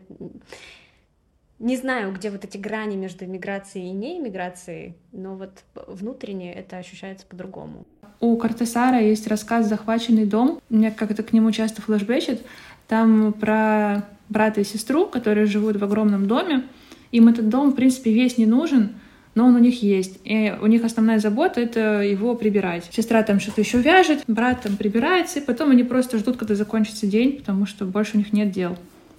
не 1.59 1.77
знаю, 1.77 2.13
где 2.13 2.31
вот 2.31 2.45
эти 2.45 2.57
грани 2.57 2.97
между 2.97 3.25
иммиграцией 3.25 3.89
и 3.89 3.93
неиммиграцией, 3.93 4.95
но 5.13 5.35
вот 5.35 5.65
внутренне 5.75 6.53
это 6.53 6.77
ощущается 6.77 7.27
по-другому. 7.27 7.85
У 8.21 8.37
Картесара 8.37 9.01
есть 9.01 9.27
рассказ 9.27 9.69
«Захваченный 9.69 10.27
дом». 10.27 10.61
Меня 10.69 10.91
как-то 10.91 11.23
к 11.23 11.33
нему 11.33 11.51
часто 11.53 11.83
флешбечит. 11.83 12.45
Там 12.87 13.33
про 13.33 14.05
брата 14.29 14.61
и 14.61 14.65
сестру, 14.65 15.07
которые 15.07 15.47
живут 15.47 15.77
в 15.77 15.85
огромном 15.85 16.27
доме. 16.27 16.65
Им 17.11 17.29
этот 17.29 17.49
дом, 17.49 17.71
в 17.71 17.75
принципе, 17.75 18.13
весь 18.13 18.39
не 18.39 18.47
нужен, 18.47 18.95
но 19.39 19.47
он 19.47 19.55
у 19.55 19.61
них 19.61 19.85
есть. 19.85 20.19
И 20.25 20.53
у 20.61 20.67
них 20.67 20.83
основная 20.83 21.21
забота— 21.21 21.61
это 21.67 22.03
его 22.03 22.35
прибирать. 22.35 22.89
Сестра 22.91 23.23
там 23.23 23.39
что-то 23.39 23.61
еще 23.61 23.81
вяжет, 23.81 24.25
брат 24.27 24.63
там 24.63 24.77
прибирается, 24.77 25.39
и 25.39 25.45
потом 25.45 25.71
они 25.71 25.85
просто 25.85 26.19
ждут, 26.19 26.39
когда 26.39 26.57
закончится 26.57 27.07
день, 27.07 27.39
потому 27.39 27.65
что 27.65 27.85
больше 27.85 28.17
у 28.17 28.19
них 28.19 28.33
нет 28.33 28.51
дел. 28.51 28.77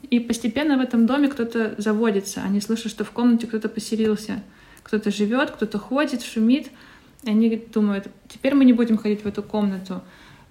И 0.09 0.19
постепенно 0.19 0.77
в 0.77 0.81
этом 0.81 1.05
доме 1.05 1.29
кто-то 1.29 1.75
заводится. 1.77 2.41
Они 2.43 2.59
слышат, 2.59 2.91
что 2.91 3.05
в 3.05 3.11
комнате 3.11 3.47
кто-то 3.47 3.69
поселился. 3.69 4.43
Кто-то 4.83 5.09
живет, 5.09 5.51
кто-то 5.51 5.79
ходит, 5.79 6.21
шумит. 6.21 6.67
И 7.23 7.29
они 7.29 7.63
думают, 7.73 8.09
теперь 8.27 8.55
мы 8.55 8.65
не 8.65 8.73
будем 8.73 8.97
ходить 8.97 9.23
в 9.23 9.25
эту 9.25 9.41
комнату. 9.41 10.01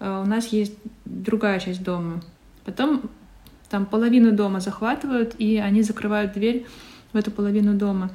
Э, 0.00 0.22
у 0.24 0.26
нас 0.26 0.46
есть 0.46 0.76
другая 1.04 1.60
часть 1.60 1.82
дома. 1.82 2.22
Потом 2.64 3.02
там 3.68 3.84
половину 3.84 4.32
дома 4.32 4.60
захватывают, 4.60 5.34
и 5.36 5.58
они 5.58 5.82
закрывают 5.82 6.32
дверь 6.32 6.64
в 7.12 7.18
эту 7.18 7.30
половину 7.30 7.74
дома. 7.74 8.10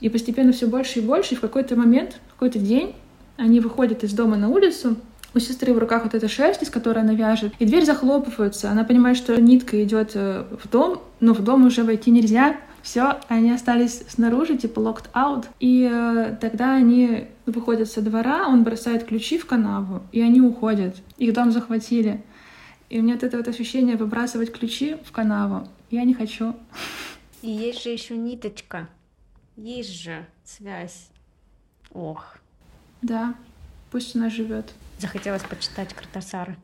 И 0.00 0.08
постепенно 0.08 0.52
все 0.52 0.66
больше 0.66 1.00
и 1.00 1.02
больше, 1.02 1.34
и 1.34 1.36
в 1.36 1.40
какой-то 1.40 1.76
момент, 1.76 2.20
в 2.28 2.32
какой-то 2.32 2.58
день 2.58 2.94
они 3.36 3.60
выходят 3.60 4.04
из 4.04 4.12
дома 4.12 4.36
на 4.36 4.48
улицу, 4.48 4.96
у 5.34 5.38
сестры 5.38 5.72
в 5.72 5.78
руках 5.78 6.04
вот 6.04 6.14
эта 6.14 6.28
шерсть, 6.28 6.62
из 6.62 6.70
которой 6.70 7.00
она 7.00 7.14
вяжет, 7.14 7.52
и 7.58 7.64
дверь 7.64 7.84
захлопывается. 7.84 8.70
Она 8.70 8.84
понимает, 8.84 9.16
что 9.16 9.40
нитка 9.40 9.82
идет 9.82 10.12
э, 10.14 10.44
в 10.62 10.68
дом, 10.68 11.00
но 11.20 11.34
в 11.34 11.42
дом 11.42 11.66
уже 11.66 11.84
войти 11.84 12.10
нельзя. 12.10 12.56
Все, 12.82 13.20
они 13.28 13.52
остались 13.52 14.02
снаружи, 14.08 14.56
типа 14.56 14.80
locked 14.80 15.10
out. 15.14 15.46
И 15.60 15.88
э, 15.90 16.36
тогда 16.40 16.74
они 16.74 17.28
выходят 17.46 17.88
со 17.88 18.00
двора, 18.00 18.48
он 18.48 18.64
бросает 18.64 19.04
ключи 19.04 19.38
в 19.38 19.46
канаву, 19.46 20.02
и 20.12 20.20
они 20.20 20.40
уходят. 20.40 20.96
Их 21.18 21.32
дом 21.32 21.52
захватили. 21.52 22.22
И 22.88 22.98
у 22.98 23.02
меня 23.02 23.14
вот 23.14 23.22
это 23.22 23.36
вот 23.36 23.46
ощущение 23.46 23.96
выбрасывать 23.96 24.52
ключи 24.52 24.96
в 25.04 25.12
канаву. 25.12 25.68
Я 25.90 26.02
не 26.04 26.14
хочу. 26.14 26.56
И 27.42 27.50
есть 27.50 27.82
же 27.84 27.90
еще 27.90 28.16
ниточка. 28.16 28.88
Есть 29.62 29.92
же 29.92 30.24
связь. 30.42 31.08
Ох. 31.92 32.38
Да, 33.02 33.34
пусть 33.90 34.16
она 34.16 34.30
живет. 34.30 34.72
Захотелось 34.98 35.42
почитать 35.42 35.92
Картасары. 35.92 36.56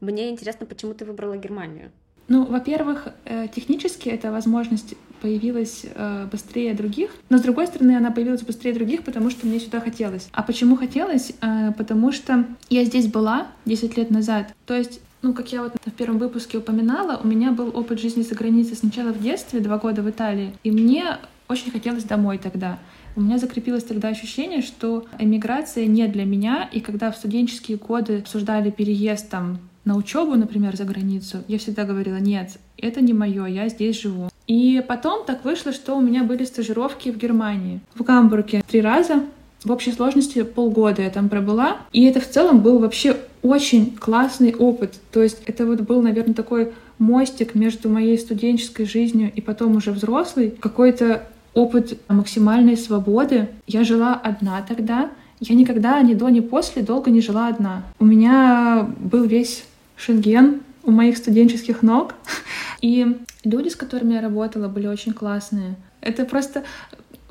Мне 0.00 0.30
интересно, 0.30 0.64
почему 0.64 0.94
ты 0.94 1.04
выбрала 1.04 1.36
Германию? 1.36 1.90
Ну, 2.28 2.46
во-первых, 2.46 3.08
э, 3.26 3.48
технически 3.54 4.08
эта 4.08 4.32
возможность 4.32 4.94
появилась 5.20 5.84
э, 5.84 6.26
быстрее 6.32 6.72
других, 6.72 7.10
но 7.28 7.36
с 7.36 7.42
другой 7.42 7.66
стороны, 7.66 7.96
она 7.96 8.10
появилась 8.10 8.42
быстрее 8.42 8.72
других, 8.72 9.04
потому 9.04 9.28
что 9.30 9.46
мне 9.46 9.60
сюда 9.60 9.80
хотелось. 9.80 10.28
А 10.32 10.42
почему 10.42 10.76
хотелось? 10.76 11.32
Э, 11.42 11.72
потому 11.76 12.12
что 12.12 12.46
я 12.70 12.84
здесь 12.84 13.08
была 13.08 13.48
10 13.66 13.96
лет 13.98 14.10
назад. 14.10 14.54
То 14.64 14.74
есть 14.74 15.00
ну, 15.22 15.32
как 15.32 15.52
я 15.52 15.62
вот 15.62 15.72
в 15.84 15.90
первом 15.92 16.18
выпуске 16.18 16.58
упоминала, 16.58 17.20
у 17.22 17.26
меня 17.26 17.52
был 17.52 17.76
опыт 17.76 18.00
жизни 18.00 18.22
за 18.22 18.34
границей 18.34 18.76
сначала 18.76 19.12
в 19.12 19.20
детстве, 19.20 19.60
два 19.60 19.78
года 19.78 20.02
в 20.02 20.10
Италии, 20.10 20.52
и 20.62 20.70
мне 20.70 21.18
очень 21.48 21.70
хотелось 21.70 22.04
домой 22.04 22.38
тогда. 22.38 22.78
У 23.14 23.20
меня 23.20 23.38
закрепилось 23.38 23.84
тогда 23.84 24.08
ощущение, 24.08 24.60
что 24.60 25.06
эмиграция 25.18 25.86
не 25.86 26.06
для 26.06 26.24
меня, 26.24 26.68
и 26.70 26.80
когда 26.80 27.10
в 27.10 27.16
студенческие 27.16 27.78
годы 27.78 28.18
обсуждали 28.18 28.70
переезд 28.70 29.30
там 29.30 29.58
на 29.84 29.96
учебу, 29.96 30.34
например, 30.34 30.76
за 30.76 30.84
границу, 30.84 31.38
я 31.48 31.58
всегда 31.58 31.84
говорила, 31.84 32.16
нет, 32.16 32.58
это 32.76 33.00
не 33.00 33.14
мое, 33.14 33.46
я 33.46 33.68
здесь 33.68 34.00
живу. 34.02 34.28
И 34.46 34.84
потом 34.86 35.24
так 35.24 35.44
вышло, 35.44 35.72
что 35.72 35.96
у 35.96 36.00
меня 36.00 36.24
были 36.24 36.44
стажировки 36.44 37.10
в 37.10 37.16
Германии. 37.16 37.80
В 37.94 38.02
Гамбурге 38.02 38.62
три 38.68 38.80
раза, 38.80 39.24
в 39.64 39.72
общей 39.72 39.92
сложности 39.92 40.42
полгода 40.42 41.02
я 41.02 41.10
там 41.10 41.28
пробыла. 41.28 41.78
И 41.92 42.04
это 42.04 42.20
в 42.20 42.28
целом 42.28 42.60
был 42.60 42.78
вообще 42.78 43.16
очень 43.46 43.96
классный 43.96 44.54
опыт. 44.54 44.94
То 45.12 45.22
есть 45.22 45.42
это 45.46 45.66
вот 45.66 45.80
был, 45.80 46.02
наверное, 46.02 46.34
такой 46.34 46.72
мостик 46.98 47.54
между 47.54 47.88
моей 47.88 48.18
студенческой 48.18 48.86
жизнью 48.86 49.30
и 49.34 49.40
потом 49.40 49.76
уже 49.76 49.92
взрослой. 49.92 50.50
Какой-то 50.50 51.26
опыт 51.54 51.98
максимальной 52.08 52.76
свободы. 52.76 53.48
Я 53.66 53.84
жила 53.84 54.14
одна 54.14 54.62
тогда. 54.62 55.10
Я 55.40 55.54
никогда 55.54 56.00
ни 56.02 56.14
до, 56.14 56.28
ни 56.28 56.40
после 56.40 56.82
долго 56.82 57.10
не 57.10 57.20
жила 57.20 57.48
одна. 57.48 57.82
У 57.98 58.04
меня 58.04 58.88
был 58.98 59.24
весь 59.24 59.64
шенген 59.96 60.60
у 60.82 60.90
моих 60.90 61.16
студенческих 61.16 61.82
ног. 61.82 62.14
И 62.80 63.18
люди, 63.44 63.68
с 63.68 63.76
которыми 63.76 64.14
я 64.14 64.20
работала, 64.20 64.68
были 64.68 64.86
очень 64.86 65.12
классные. 65.12 65.76
Это 66.00 66.24
просто 66.24 66.64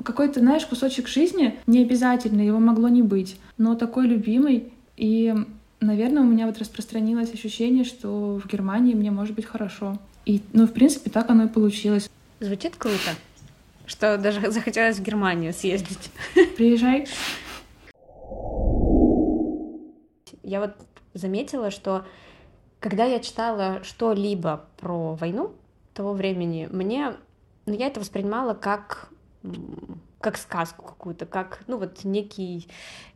какой-то, 0.02 0.40
знаешь, 0.40 0.64
кусочек 0.66 1.08
жизни, 1.08 1.56
не 1.66 1.82
обязательно, 1.82 2.40
его 2.40 2.60
могло 2.60 2.88
не 2.88 3.02
быть, 3.02 3.36
но 3.58 3.74
такой 3.74 4.06
любимый. 4.06 4.72
И, 4.96 5.34
наверное, 5.80 6.22
у 6.22 6.26
меня 6.26 6.46
вот 6.46 6.58
распространилось 6.58 7.32
ощущение, 7.32 7.84
что 7.84 8.40
в 8.42 8.46
Германии 8.46 8.94
мне 8.94 9.10
может 9.10 9.34
быть 9.34 9.46
хорошо. 9.46 9.98
И, 10.24 10.42
ну, 10.52 10.66
в 10.66 10.72
принципе, 10.72 11.10
так 11.10 11.30
оно 11.30 11.44
и 11.44 11.48
получилось. 11.48 12.10
Звучит 12.40 12.76
круто 12.76 13.12
что 13.86 14.18
даже 14.18 14.50
захотелось 14.50 14.98
в 14.98 15.02
Германию 15.02 15.52
съездить. 15.52 16.10
Приезжай. 16.56 17.06
Я 20.42 20.60
вот 20.60 20.74
заметила, 21.14 21.70
что 21.70 22.04
когда 22.80 23.04
я 23.04 23.20
читала 23.20 23.82
что-либо 23.82 24.66
про 24.76 25.14
войну 25.14 25.52
того 25.94 26.12
времени, 26.12 26.68
мне, 26.70 27.14
ну, 27.64 27.74
я 27.74 27.86
это 27.86 28.00
воспринимала 28.00 28.54
как 28.54 29.08
как 30.20 30.38
сказку 30.38 30.84
какую-то, 30.84 31.26
как, 31.26 31.60
ну, 31.66 31.78
вот 31.78 32.04
некий, 32.04 32.68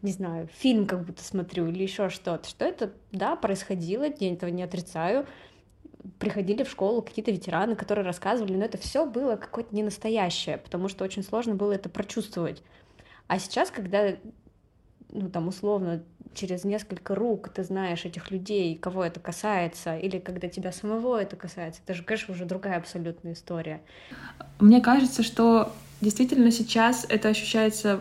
не 0.02 0.12
знаю, 0.12 0.48
фильм 0.52 0.86
как 0.86 1.04
будто 1.04 1.24
смотрю 1.24 1.66
или 1.66 1.82
еще 1.82 2.08
что-то, 2.10 2.48
что 2.48 2.64
это, 2.64 2.92
да, 3.10 3.36
происходило, 3.36 4.04
я 4.04 4.32
этого 4.32 4.50
не 4.50 4.62
отрицаю, 4.62 5.26
приходили 6.18 6.62
в 6.62 6.70
школу 6.70 7.02
какие-то 7.02 7.30
ветераны, 7.30 7.74
которые 7.74 8.04
рассказывали, 8.04 8.56
но 8.56 8.64
это 8.64 8.78
все 8.78 9.06
было 9.06 9.36
какое-то 9.36 9.74
ненастоящее, 9.74 10.58
потому 10.58 10.88
что 10.88 11.04
очень 11.04 11.22
сложно 11.22 11.54
было 11.54 11.72
это 11.72 11.88
прочувствовать. 11.88 12.62
А 13.26 13.38
сейчас, 13.38 13.70
когда, 13.70 14.16
ну, 15.10 15.30
там, 15.30 15.48
условно, 15.48 16.02
через 16.34 16.64
несколько 16.64 17.14
рук 17.14 17.48
ты 17.48 17.64
знаешь 17.64 18.04
этих 18.04 18.30
людей, 18.30 18.76
кого 18.76 19.04
это 19.04 19.20
касается, 19.20 19.96
или 19.96 20.18
когда 20.18 20.48
тебя 20.48 20.72
самого 20.72 21.20
это 21.20 21.36
касается, 21.36 21.80
это 21.84 21.94
же, 21.94 22.02
конечно, 22.02 22.34
уже 22.34 22.44
другая 22.44 22.78
абсолютная 22.78 23.32
история. 23.32 23.80
Мне 24.58 24.80
кажется, 24.80 25.22
что 25.22 25.72
действительно 26.00 26.50
сейчас 26.50 27.06
это 27.08 27.28
ощущается 27.28 28.00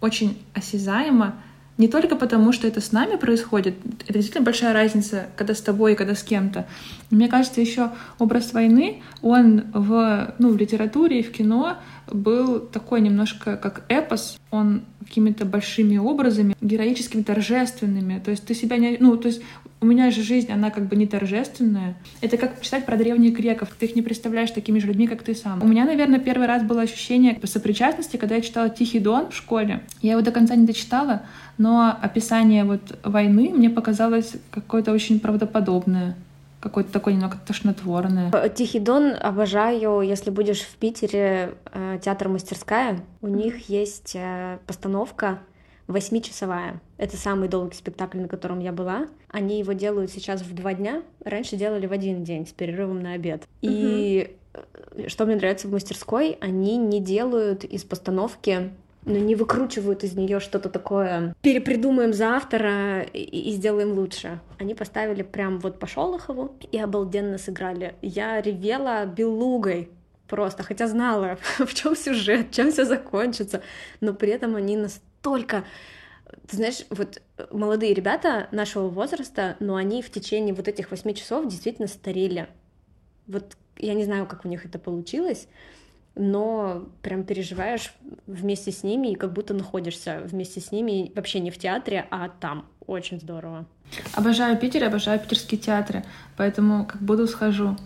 очень 0.00 0.38
осязаемо, 0.52 1.34
не 1.76 1.88
только 1.88 2.14
потому, 2.14 2.52
что 2.52 2.68
это 2.68 2.80
с 2.80 2.92
нами 2.92 3.16
происходит, 3.16 3.74
это 4.04 4.12
действительно 4.12 4.44
большая 4.44 4.72
разница, 4.72 5.26
когда 5.36 5.54
с 5.54 5.60
тобой 5.60 5.92
и 5.92 5.96
когда 5.96 6.14
с 6.14 6.22
кем-то. 6.22 6.66
Мне 7.10 7.28
кажется, 7.28 7.60
еще 7.60 7.90
образ 8.18 8.52
войны, 8.52 9.02
он 9.22 9.64
в, 9.72 10.34
ну, 10.38 10.50
в 10.50 10.56
литературе 10.56 11.20
и 11.20 11.22
в 11.24 11.32
кино 11.32 11.78
был 12.14 12.60
такой 12.60 13.00
немножко 13.00 13.56
как 13.56 13.84
эпос, 13.88 14.38
он 14.50 14.84
какими-то 15.00 15.44
большими 15.44 15.98
образами, 15.98 16.56
героическими, 16.60 17.22
торжественными. 17.22 18.20
То 18.24 18.30
есть 18.30 18.46
ты 18.46 18.54
себя 18.54 18.76
не... 18.78 18.96
Ну, 18.98 19.16
то 19.16 19.28
есть 19.28 19.42
У 19.80 19.86
меня 19.86 20.10
же 20.10 20.22
жизнь, 20.22 20.50
она 20.50 20.70
как 20.70 20.86
бы 20.86 20.96
не 20.96 21.06
торжественная. 21.06 21.96
Это 22.22 22.38
как 22.38 22.62
читать 22.62 22.86
про 22.86 22.96
древних 22.96 23.34
греков. 23.34 23.68
Ты 23.78 23.86
их 23.86 23.96
не 23.96 24.02
представляешь 24.02 24.50
такими 24.50 24.78
же 24.78 24.86
людьми, 24.86 25.06
как 25.06 25.22
ты 25.22 25.34
сам. 25.34 25.62
У 25.62 25.66
меня, 25.66 25.84
наверное, 25.84 26.18
первый 26.18 26.46
раз 26.46 26.62
было 26.62 26.82
ощущение 26.82 27.38
сопричастности, 27.44 28.16
когда 28.16 28.36
я 28.36 28.40
читала 28.40 28.70
«Тихий 28.70 29.00
дон» 29.00 29.30
в 29.30 29.34
школе. 29.36 29.82
Я 30.00 30.12
его 30.12 30.22
до 30.22 30.30
конца 30.30 30.54
не 30.54 30.66
дочитала, 30.66 31.22
но 31.58 31.94
описание 32.00 32.64
вот 32.64 32.98
войны 33.02 33.50
мне 33.50 33.68
показалось 33.68 34.32
какое-то 34.50 34.92
очень 34.92 35.20
правдоподобное 35.20 36.16
какое-то 36.64 36.90
такое 36.90 37.14
немного 37.14 37.38
тошнотворное. 37.46 38.32
Тихий 38.48 38.80
Дон 38.80 39.12
обожаю, 39.20 40.00
если 40.00 40.30
будешь 40.30 40.62
в 40.62 40.74
Питере, 40.76 41.54
э, 41.72 41.98
театр 42.02 42.28
«Мастерская». 42.28 43.00
У 43.20 43.28
них 43.28 43.68
есть 43.68 44.16
э, 44.16 44.58
постановка 44.66 45.40
восьмичасовая. 45.86 46.80
Это 46.96 47.16
самый 47.16 47.48
долгий 47.48 47.76
спектакль, 47.76 48.18
на 48.18 48.28
котором 48.28 48.60
я 48.60 48.72
была. 48.72 49.06
Они 49.28 49.58
его 49.58 49.74
делают 49.74 50.10
сейчас 50.10 50.40
в 50.40 50.54
два 50.54 50.72
дня. 50.72 51.02
Раньше 51.22 51.56
делали 51.56 51.86
в 51.86 51.92
один 51.92 52.24
день 52.24 52.46
с 52.46 52.52
перерывом 52.52 53.00
на 53.00 53.12
обед. 53.12 53.42
И 53.60 54.34
э, 54.54 55.08
что 55.08 55.26
мне 55.26 55.36
нравится 55.36 55.68
в 55.68 55.72
мастерской, 55.72 56.38
они 56.40 56.78
не 56.78 57.00
делают 57.00 57.64
из 57.64 57.84
постановки 57.84 58.70
ну, 59.06 59.18
не 59.18 59.34
выкручивают 59.34 60.04
из 60.04 60.14
нее 60.14 60.40
что-то 60.40 60.68
такое, 60.68 61.34
перепридумаем 61.42 62.12
за 62.12 62.36
автора 62.36 63.02
и, 63.02 63.22
и 63.22 63.52
сделаем 63.52 63.92
лучше. 63.92 64.40
Они 64.58 64.74
поставили 64.74 65.22
прям 65.22 65.58
вот 65.58 65.78
по 65.78 65.86
Шолохову 65.86 66.56
и 66.72 66.78
обалденно 66.78 67.38
сыграли. 67.38 67.94
Я 68.02 68.40
ревела 68.40 69.04
белугой 69.06 69.90
просто, 70.28 70.62
хотя 70.62 70.88
знала, 70.88 71.38
в 71.58 71.74
чем 71.74 71.94
сюжет, 71.96 72.50
чем 72.50 72.72
все 72.72 72.84
закончится, 72.84 73.62
но 74.00 74.14
при 74.14 74.30
этом 74.30 74.56
они 74.56 74.76
настолько 74.76 75.64
ты 76.48 76.56
знаешь, 76.56 76.84
вот 76.90 77.22
молодые 77.52 77.94
ребята 77.94 78.48
нашего 78.50 78.88
возраста, 78.88 79.56
но 79.60 79.76
они 79.76 80.02
в 80.02 80.10
течение 80.10 80.54
вот 80.54 80.68
этих 80.68 80.90
восьми 80.90 81.14
часов 81.14 81.48
действительно 81.48 81.86
старели. 81.86 82.48
Вот 83.26 83.56
я 83.78 83.94
не 83.94 84.04
знаю, 84.04 84.26
как 84.26 84.44
у 84.44 84.48
них 84.48 84.64
это 84.66 84.78
получилось, 84.78 85.48
но 86.14 86.86
прям 87.02 87.24
переживаешь 87.24 87.92
вместе 88.26 88.70
с 88.70 88.82
ними 88.82 89.12
и 89.12 89.14
как 89.14 89.32
будто 89.32 89.54
находишься 89.54 90.22
вместе 90.24 90.60
с 90.60 90.70
ними 90.70 91.12
вообще 91.14 91.40
не 91.40 91.50
в 91.50 91.58
театре, 91.58 92.06
а 92.10 92.28
там. 92.28 92.66
Очень 92.86 93.18
здорово. 93.18 93.64
Обожаю 94.14 94.58
Питер, 94.58 94.84
обожаю 94.84 95.18
питерские 95.18 95.58
театры, 95.58 96.04
поэтому 96.36 96.84
как 96.84 97.00
буду 97.00 97.26
схожу. 97.26 97.76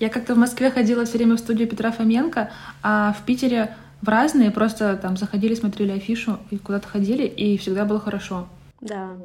Я 0.00 0.08
как-то 0.10 0.34
в 0.34 0.38
Москве 0.38 0.70
ходила 0.70 1.04
все 1.04 1.18
время 1.18 1.36
в 1.36 1.38
студию 1.38 1.68
Петра 1.68 1.92
Фоменко, 1.92 2.50
а 2.82 3.12
в 3.12 3.24
Питере 3.24 3.74
в 4.02 4.08
разные, 4.08 4.50
просто 4.50 4.96
там 4.96 5.16
заходили, 5.16 5.54
смотрели 5.54 5.92
афишу 5.92 6.38
и 6.50 6.58
куда-то 6.58 6.88
ходили, 6.88 7.26
и 7.26 7.56
всегда 7.56 7.84
было 7.84 8.00
хорошо. 8.00 8.48
Да. 8.80 9.16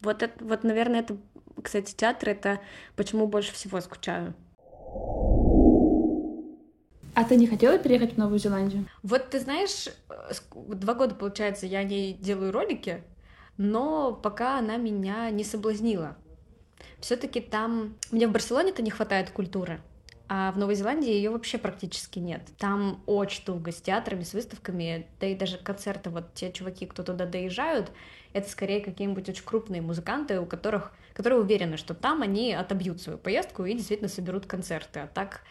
Вот, 0.00 0.22
это, 0.22 0.44
вот, 0.44 0.64
наверное, 0.64 1.00
это, 1.00 1.16
кстати, 1.62 1.94
театр— 1.94 2.28
это 2.30 2.60
почему 2.96 3.26
больше 3.26 3.52
всего 3.52 3.80
скучаю. 3.80 4.34
А 7.14 7.24
ты 7.24 7.36
не 7.36 7.46
хотела 7.46 7.78
переехать 7.78 8.14
в 8.14 8.18
Новую 8.18 8.38
Зеландию? 8.38 8.86
Вот 9.02 9.30
ты 9.30 9.40
знаешь, 9.40 9.88
два 10.56 10.94
года, 10.94 11.14
получается, 11.14 11.66
я 11.66 11.84
не 11.84 12.14
делаю 12.14 12.52
ролики, 12.52 13.02
но 13.58 14.12
пока 14.12 14.58
она 14.58 14.76
меня 14.76 15.30
не 15.30 15.44
соблазнила. 15.44 16.16
Все-таки 17.00 17.40
там 17.40 17.96
мне 18.10 18.26
в 18.26 18.32
Барселоне-то 18.32 18.82
не 18.82 18.90
хватает 18.90 19.30
культуры 19.30 19.80
а 20.34 20.50
в 20.50 20.56
Новой 20.56 20.76
Зеландии 20.76 21.10
ее 21.10 21.28
вообще 21.28 21.58
практически 21.58 22.18
нет. 22.18 22.40
Там 22.56 23.02
очень 23.04 23.44
долго 23.44 23.70
с 23.70 23.82
театрами, 23.82 24.22
с 24.22 24.32
выставками, 24.32 25.06
да 25.20 25.26
и 25.26 25.34
даже 25.34 25.58
концерты, 25.58 26.08
вот 26.08 26.32
те 26.32 26.50
чуваки, 26.50 26.86
кто 26.86 27.02
туда 27.02 27.26
доезжают, 27.26 27.92
это 28.32 28.48
скорее 28.48 28.80
какие-нибудь 28.80 29.28
очень 29.28 29.44
крупные 29.44 29.82
музыканты, 29.82 30.40
у 30.40 30.46
которых, 30.46 30.92
которые 31.12 31.40
уверены, 31.40 31.76
что 31.76 31.92
там 31.92 32.22
они 32.22 32.54
отобьют 32.54 33.02
свою 33.02 33.18
поездку 33.18 33.66
и 33.66 33.74
действительно 33.74 34.08
соберут 34.08 34.46
концерты, 34.46 35.00
а 35.00 35.06
так... 35.06 35.42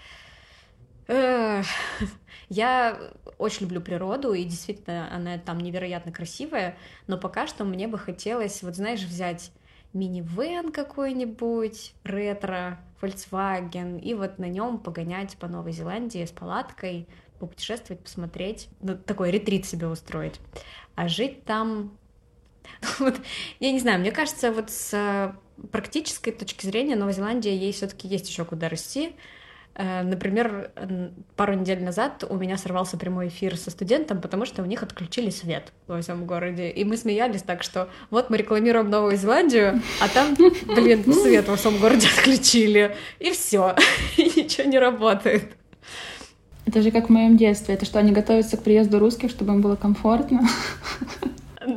Я 2.49 2.99
очень 3.37 3.61
люблю 3.61 3.81
природу, 3.81 4.33
и 4.33 4.43
действительно 4.43 5.13
она 5.13 5.37
там 5.37 5.59
невероятно 5.59 6.11
красивая, 6.11 6.77
но 7.07 7.17
пока 7.17 7.47
что 7.47 7.63
мне 7.63 7.87
бы 7.87 7.97
хотелось, 7.97 8.61
вот 8.63 8.75
знаешь, 8.75 9.01
взять 9.01 9.51
минивэн 9.93 10.71
какой-нибудь, 10.71 11.93
ретро, 12.03 12.79
Volkswagen, 13.01 13.99
и 13.99 14.13
вот 14.13 14.37
на 14.37 14.45
нем 14.45 14.77
погонять 14.77 15.37
по 15.37 15.47
Новой 15.47 15.71
Зеландии 15.71 16.23
с 16.23 16.31
палаткой, 16.31 17.07
попутешествовать, 17.39 18.03
посмотреть, 18.03 18.69
ну, 18.81 18.95
такой 18.95 19.31
ретрит 19.31 19.65
себе 19.65 19.87
устроить. 19.87 20.39
А 20.95 21.07
жить 21.07 21.43
там... 21.45 21.97
Вот, 22.99 23.19
я 23.59 23.71
не 23.71 23.79
знаю, 23.79 23.99
мне 23.99 24.11
кажется, 24.11 24.51
вот 24.51 24.69
с 24.69 25.35
практической 25.71 26.31
точки 26.31 26.65
зрения 26.65 26.95
Новая 26.95 27.13
Зеландия, 27.13 27.55
ей 27.55 27.71
все 27.71 27.87
таки 27.87 28.07
есть 28.07 28.29
еще 28.29 28.45
куда 28.45 28.69
расти, 28.69 29.15
например, 29.77 30.71
пару 31.35 31.53
недель 31.53 31.83
назад 31.83 32.23
у 32.27 32.35
меня 32.35 32.57
сорвался 32.57 32.97
прямой 32.97 33.29
эфир 33.29 33.57
со 33.57 33.71
студентом, 33.71 34.19
потому 34.21 34.45
что 34.45 34.61
у 34.61 34.65
них 34.65 34.83
отключили 34.83 35.29
свет 35.29 35.71
во 35.87 36.01
всем 36.01 36.25
городе. 36.25 36.69
И 36.69 36.83
мы 36.83 36.97
смеялись 36.97 37.41
так, 37.41 37.63
что 37.63 37.89
вот 38.09 38.29
мы 38.29 38.37
рекламируем 38.37 38.89
Новую 38.89 39.17
Зеландию, 39.17 39.81
а 40.01 40.09
там, 40.09 40.35
блин, 40.35 41.13
свет 41.13 41.47
во 41.47 41.55
всем 41.55 41.77
городе 41.77 42.07
отключили. 42.17 42.95
И 43.19 43.31
все. 43.31 43.75
И 44.17 44.23
ничего 44.23 44.67
не 44.67 44.79
работает. 44.79 45.53
Это 46.65 46.81
же 46.81 46.91
как 46.91 47.07
в 47.07 47.09
моем 47.09 47.37
детстве. 47.37 47.75
Это 47.75 47.85
что, 47.85 47.99
они 47.99 48.11
готовятся 48.11 48.57
к 48.57 48.63
приезду 48.63 48.99
русских, 48.99 49.31
чтобы 49.31 49.53
им 49.53 49.61
было 49.61 49.75
комфортно? 49.75 50.41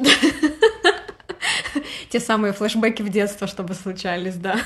Те 2.11 2.21
самые 2.21 2.53
флешбеки 2.53 3.03
в 3.03 3.09
детство, 3.09 3.47
чтобы 3.47 3.75
случались, 3.75 4.37
да. 4.37 4.59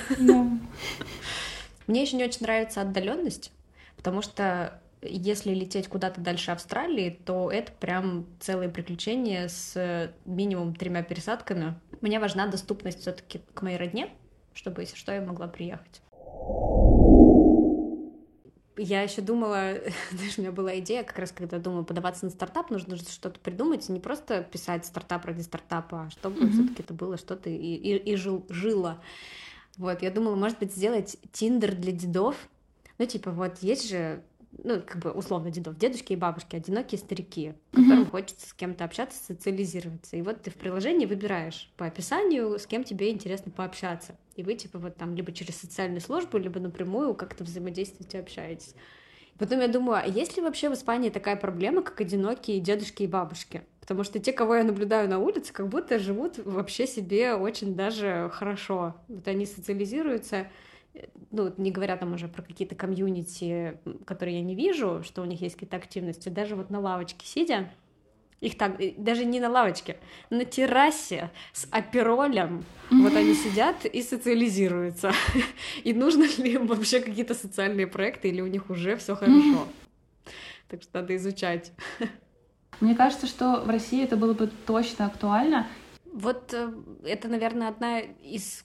Мне 1.88 2.03
еще 2.03 2.16
не 2.16 2.24
очень 2.24 2.42
нравится 2.42 2.83
отдаленность, 2.83 3.51
потому 3.96 4.22
что 4.22 4.81
если 5.01 5.55
лететь 5.55 5.88
куда-то 5.88 6.20
дальше 6.20 6.51
Австралии, 6.51 7.18
то 7.24 7.51
это 7.51 7.72
прям 7.72 8.27
целое 8.40 8.68
приключение 8.68 9.48
с 9.48 10.12
минимум 10.27 10.74
тремя 10.74 11.03
пересадками. 11.03 11.74
Мне 12.01 12.20
важна 12.20 12.46
доступность 12.46 13.01
все-таки 13.01 13.40
к 13.55 13.62
моей 13.62 13.79
родне, 13.79 14.11
чтобы, 14.53 14.83
если 14.83 14.96
что, 14.96 15.12
я 15.12 15.22
могла 15.22 15.48
приехать. 15.48 16.03
Я 18.77 19.03
еще 19.03 19.22
думала, 19.22 19.74
знаешь, 20.11 20.37
у 20.37 20.42
меня 20.42 20.53
была 20.53 20.79
идея, 20.81 21.05
как 21.05 21.18
раз 21.18 21.33
когда 21.33 21.59
думаю 21.59 21.85
подаваться 21.85 22.27
на 22.27 22.31
стартап, 22.31 22.70
нужно 22.70 22.96
что-то 22.96 23.40
придумать, 23.40 23.88
не 23.88 23.98
просто 23.98 24.42
писать 24.42 24.85
стартап 24.85 25.24
ради 25.24 25.40
стартапа, 25.40 26.03
а 26.03 26.11
чтобы 26.11 26.40
mm-hmm. 26.40 26.53
все-таки 26.53 26.83
это 26.83 26.92
было 26.92 27.16
что-то 27.16 27.48
и, 27.48 27.57
и, 27.57 27.96
и 27.96 28.16
жил, 28.16 28.44
жило. 28.51 29.03
Вот, 29.78 30.02
я 30.02 30.10
думала, 30.10 30.34
может 30.34 30.58
быть, 30.58 30.74
сделать 30.74 31.16
Тиндер 31.32 31.74
для 31.74 31.92
дедов. 31.92 32.36
Ну, 32.98 33.06
типа, 33.06 33.30
вот 33.30 33.58
есть 33.58 33.88
же, 33.88 34.24
ну, 34.64 34.82
как 34.84 34.98
бы 35.00 35.12
условно 35.12 35.52
дедов, 35.52 35.78
дедушки 35.78 36.12
и 36.12 36.16
бабушки, 36.16 36.56
одинокие 36.56 36.98
старики, 36.98 37.54
которым 37.70 38.02
mm-hmm. 38.02 38.10
хочется 38.10 38.48
с 38.48 38.52
кем-то 38.52 38.84
общаться, 38.84 39.22
социализироваться. 39.24 40.16
И 40.16 40.22
вот 40.22 40.42
ты 40.42 40.50
в 40.50 40.56
приложении 40.56 41.06
выбираешь 41.06 41.72
по 41.76 41.86
описанию, 41.86 42.58
с 42.58 42.66
кем 42.66 42.82
тебе 42.82 43.10
интересно 43.10 43.52
пообщаться. 43.52 44.16
И 44.34 44.42
вы, 44.42 44.54
типа, 44.54 44.80
вот 44.80 44.96
там 44.96 45.14
либо 45.14 45.30
через 45.32 45.56
социальную 45.56 46.00
службу, 46.00 46.38
либо 46.38 46.58
напрямую 46.58 47.14
как-то 47.14 47.44
взаимодействуете, 47.44 48.18
общаетесь. 48.18 48.74
Потом 49.38 49.60
я 49.60 49.68
думаю, 49.68 50.02
а 50.02 50.06
есть 50.06 50.36
ли 50.36 50.42
вообще 50.42 50.68
в 50.68 50.74
Испании 50.74 51.10
такая 51.10 51.36
проблема, 51.36 51.82
как 51.82 52.00
одинокие 52.00 52.58
дедушки 52.58 53.04
и 53.04 53.06
бабушки? 53.06 53.62
Потому 53.88 54.05
что 54.05 54.18
те, 54.18 54.35
кого 54.35 54.57
я 54.57 54.64
наблюдаю 54.64 55.09
на 55.09 55.18
улице, 55.18 55.51
как 55.51 55.66
будто 55.68 55.98
живут 55.98 56.37
вообще 56.44 56.87
себе 56.87 57.33
очень 57.33 57.74
даже 57.74 58.31
хорошо. 58.35 58.94
Вот 59.09 59.27
они 59.27 59.46
социализируются, 59.46 60.48
э, 60.92 61.07
ну, 61.31 61.55
не 61.57 61.70
говоря 61.70 61.96
там 61.96 62.12
уже 62.12 62.29
про 62.29 62.42
какие-то 62.42 62.74
комьюнити, 62.74 63.81
которые 64.05 64.37
я 64.37 64.44
не 64.44 64.55
вижу, 64.55 65.03
что 65.05 65.22
у 65.22 65.24
них 65.24 65.40
есть 65.40 65.55
какие-то 65.55 65.79
активности, 65.79 66.29
даже 66.29 66.55
вот 66.55 66.68
на 66.68 66.81
лавочке 66.81 67.27
сидя, 67.27 67.70
их 68.42 68.59
так, 68.59 68.79
э, 68.79 68.92
даже 68.98 69.24
не 69.24 69.40
на 69.40 69.48
лавочке, 69.48 69.96
на 70.29 70.44
террасе 70.44 71.31
с 71.55 71.66
аперолем, 71.70 72.66
mm-hmm. 72.90 73.03
вот 73.03 73.16
они 73.16 73.33
сидят 73.33 73.87
и 73.87 74.03
социализируются. 74.03 75.12
И 75.83 75.94
нужно 75.94 76.24
ли 76.24 76.53
им 76.53 76.66
вообще 76.66 77.01
какие-то 77.01 77.35
социальные 77.35 77.87
проекты, 77.87 78.29
или 78.29 78.42
у 78.42 78.48
них 78.48 78.68
уже 78.68 78.96
все 78.96 79.16
хорошо? 79.16 79.38
Mm-hmm. 79.40 80.33
Так 80.68 80.83
что 80.83 81.01
надо 81.01 81.16
изучать. 81.16 81.72
Мне 82.81 82.94
кажется, 82.94 83.26
что 83.26 83.62
в 83.62 83.68
России 83.68 84.04
это 84.04 84.16
было 84.16 84.35
бы 84.35 84.50
точно 84.66 85.07
актуально. 85.07 85.66
Вот 86.12 86.54
э, 86.54 86.72
это, 87.04 87.28
наверное, 87.28 87.68
одна 87.68 88.00
из 88.00 88.64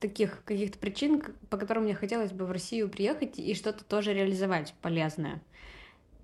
таких 0.00 0.42
каких-то 0.44 0.78
причин, 0.78 1.22
по 1.48 1.56
которым 1.56 1.84
мне 1.84 1.94
хотелось 1.94 2.32
бы 2.32 2.44
в 2.44 2.50
Россию 2.50 2.90
приехать 2.90 3.38
и 3.38 3.54
что-то 3.54 3.84
тоже 3.84 4.12
реализовать 4.12 4.74
полезное. 4.82 5.40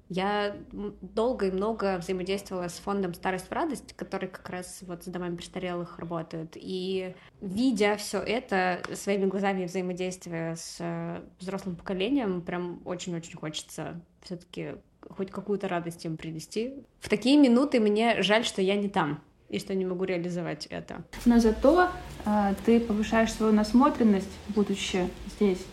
Я 0.08 0.56
долго 0.72 1.48
и 1.48 1.50
много 1.50 1.98
взаимодействовала 1.98 2.68
с 2.68 2.78
фондом 2.78 3.12
«Старость 3.12 3.48
в 3.48 3.52
радость», 3.52 3.92
который 3.94 4.28
как 4.28 4.48
раз 4.48 4.78
вот 4.82 5.04
с 5.04 5.06
домами 5.06 5.36
престарелых 5.36 5.98
работает. 5.98 6.52
И 6.54 7.14
видя 7.42 7.96
все 7.96 8.18
это 8.18 8.80
своими 8.94 9.26
глазами 9.26 9.66
взаимодействия 9.66 10.56
с 10.56 10.78
э, 10.80 11.22
взрослым 11.38 11.76
поколением, 11.76 12.40
прям 12.40 12.80
очень-очень 12.86 13.36
хочется 13.36 14.00
все 14.22 14.36
таки 14.36 14.76
хоть 15.10 15.30
какую-то 15.30 15.68
радость 15.68 16.04
им 16.04 16.16
принести. 16.16 16.74
В 17.00 17.08
такие 17.08 17.36
минуты 17.36 17.80
мне 17.80 18.22
жаль, 18.22 18.44
что 18.44 18.62
я 18.62 18.76
не 18.76 18.88
там. 18.88 19.20
и 19.48 19.58
что 19.58 19.74
не 19.74 19.86
могу 19.86 20.04
реализовать 20.04 20.66
это. 20.66 21.02
Но 21.24 21.40
зато 21.40 21.88
э, 22.26 22.54
ты 22.66 22.80
повышаешь 22.80 23.32
свою 23.32 23.52
насмотренность, 23.52 24.28
будучи 24.48 25.08
здесь, 25.36 25.64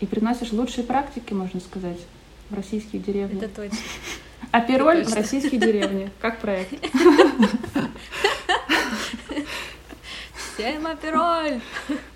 и 0.00 0.06
приносишь 0.06 0.52
лучшие 0.52 0.84
практики, 0.84 1.32
можно 1.32 1.60
сказать, 1.60 1.98
в 2.50 2.54
российские 2.54 3.00
деревни. 3.00 3.38
Это 3.38 3.48
точно. 3.48 3.78
Апероль 4.50 5.04
в 5.04 5.14
российские 5.14 5.60
деревни. 5.60 6.10
Как 6.20 6.40
проект? 6.40 6.72
Всем 10.54 10.86
апероль! 10.86 11.60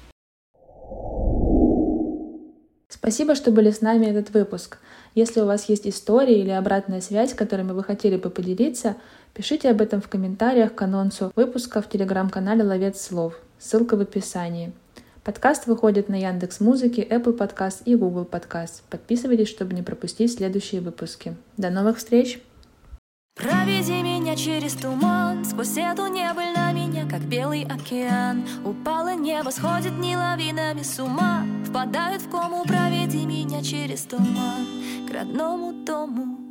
Спасибо, 3.03 3.35
что 3.35 3.51
были 3.51 3.73
с 3.73 3.81
нами 3.81 4.07
этот 4.07 4.31
выпуск. 4.33 4.79
Если 5.17 5.41
у 5.41 5.47
вас 5.47 5.69
есть 5.69 5.89
истории 5.89 6.39
или 6.39 6.51
обратная 6.51 7.01
связь, 7.01 7.35
которыми 7.35 7.73
вы 7.73 7.83
хотели 7.83 8.17
бы 8.17 8.31
поделиться, 8.31 8.95
пишите 9.35 9.71
об 9.71 9.81
этом 9.81 10.01
в 10.01 10.07
комментариях 10.07 10.73
к 10.73 10.83
анонсу 10.83 11.33
выпуска 11.35 11.83
в 11.83 11.89
телеграм-канале 11.89 12.63
«Ловец 12.63 13.01
слов». 13.01 13.41
Ссылка 13.59 13.97
в 13.97 14.01
описании. 14.03 14.73
Подкаст 15.25 15.67
выходит 15.67 16.09
на 16.09 16.15
Яндекс 16.15 16.61
Музыке, 16.61 17.03
Apple 17.03 17.37
Podcast 17.37 17.83
и 17.87 17.97
Google 17.97 18.25
Podcast. 18.25 18.83
Подписывайтесь, 18.89 19.49
чтобы 19.49 19.75
не 19.75 19.83
пропустить 19.83 20.35
следующие 20.35 20.81
выпуски. 20.81 21.35
До 21.57 21.71
новых 21.71 21.99
встреч! 21.99 22.41
Проведи 23.35 24.03
меня 24.03 24.37
через 24.37 24.75
туман 24.75 25.45
Сквозь 25.45 25.77
эту 25.77 26.07
небыль 26.07 26.53
на 26.55 26.73
меня, 26.73 27.09
как 27.09 27.23
белый 27.23 27.65
океан. 27.65 28.45
Упало 28.65 29.15
небо, 29.15 29.51
сходит 29.51 29.93
не 29.99 30.17
лавинами 30.17 30.83
с 30.83 30.99
ума. 30.99 31.45
Впадают 31.67 32.23
в 32.23 32.31
кому, 32.31 32.65
проведи 32.65 33.27
меня 33.27 33.63
через 33.63 34.03
туман. 34.03 34.67
К 35.09 35.13
родному 35.13 35.73
дому 35.85 36.42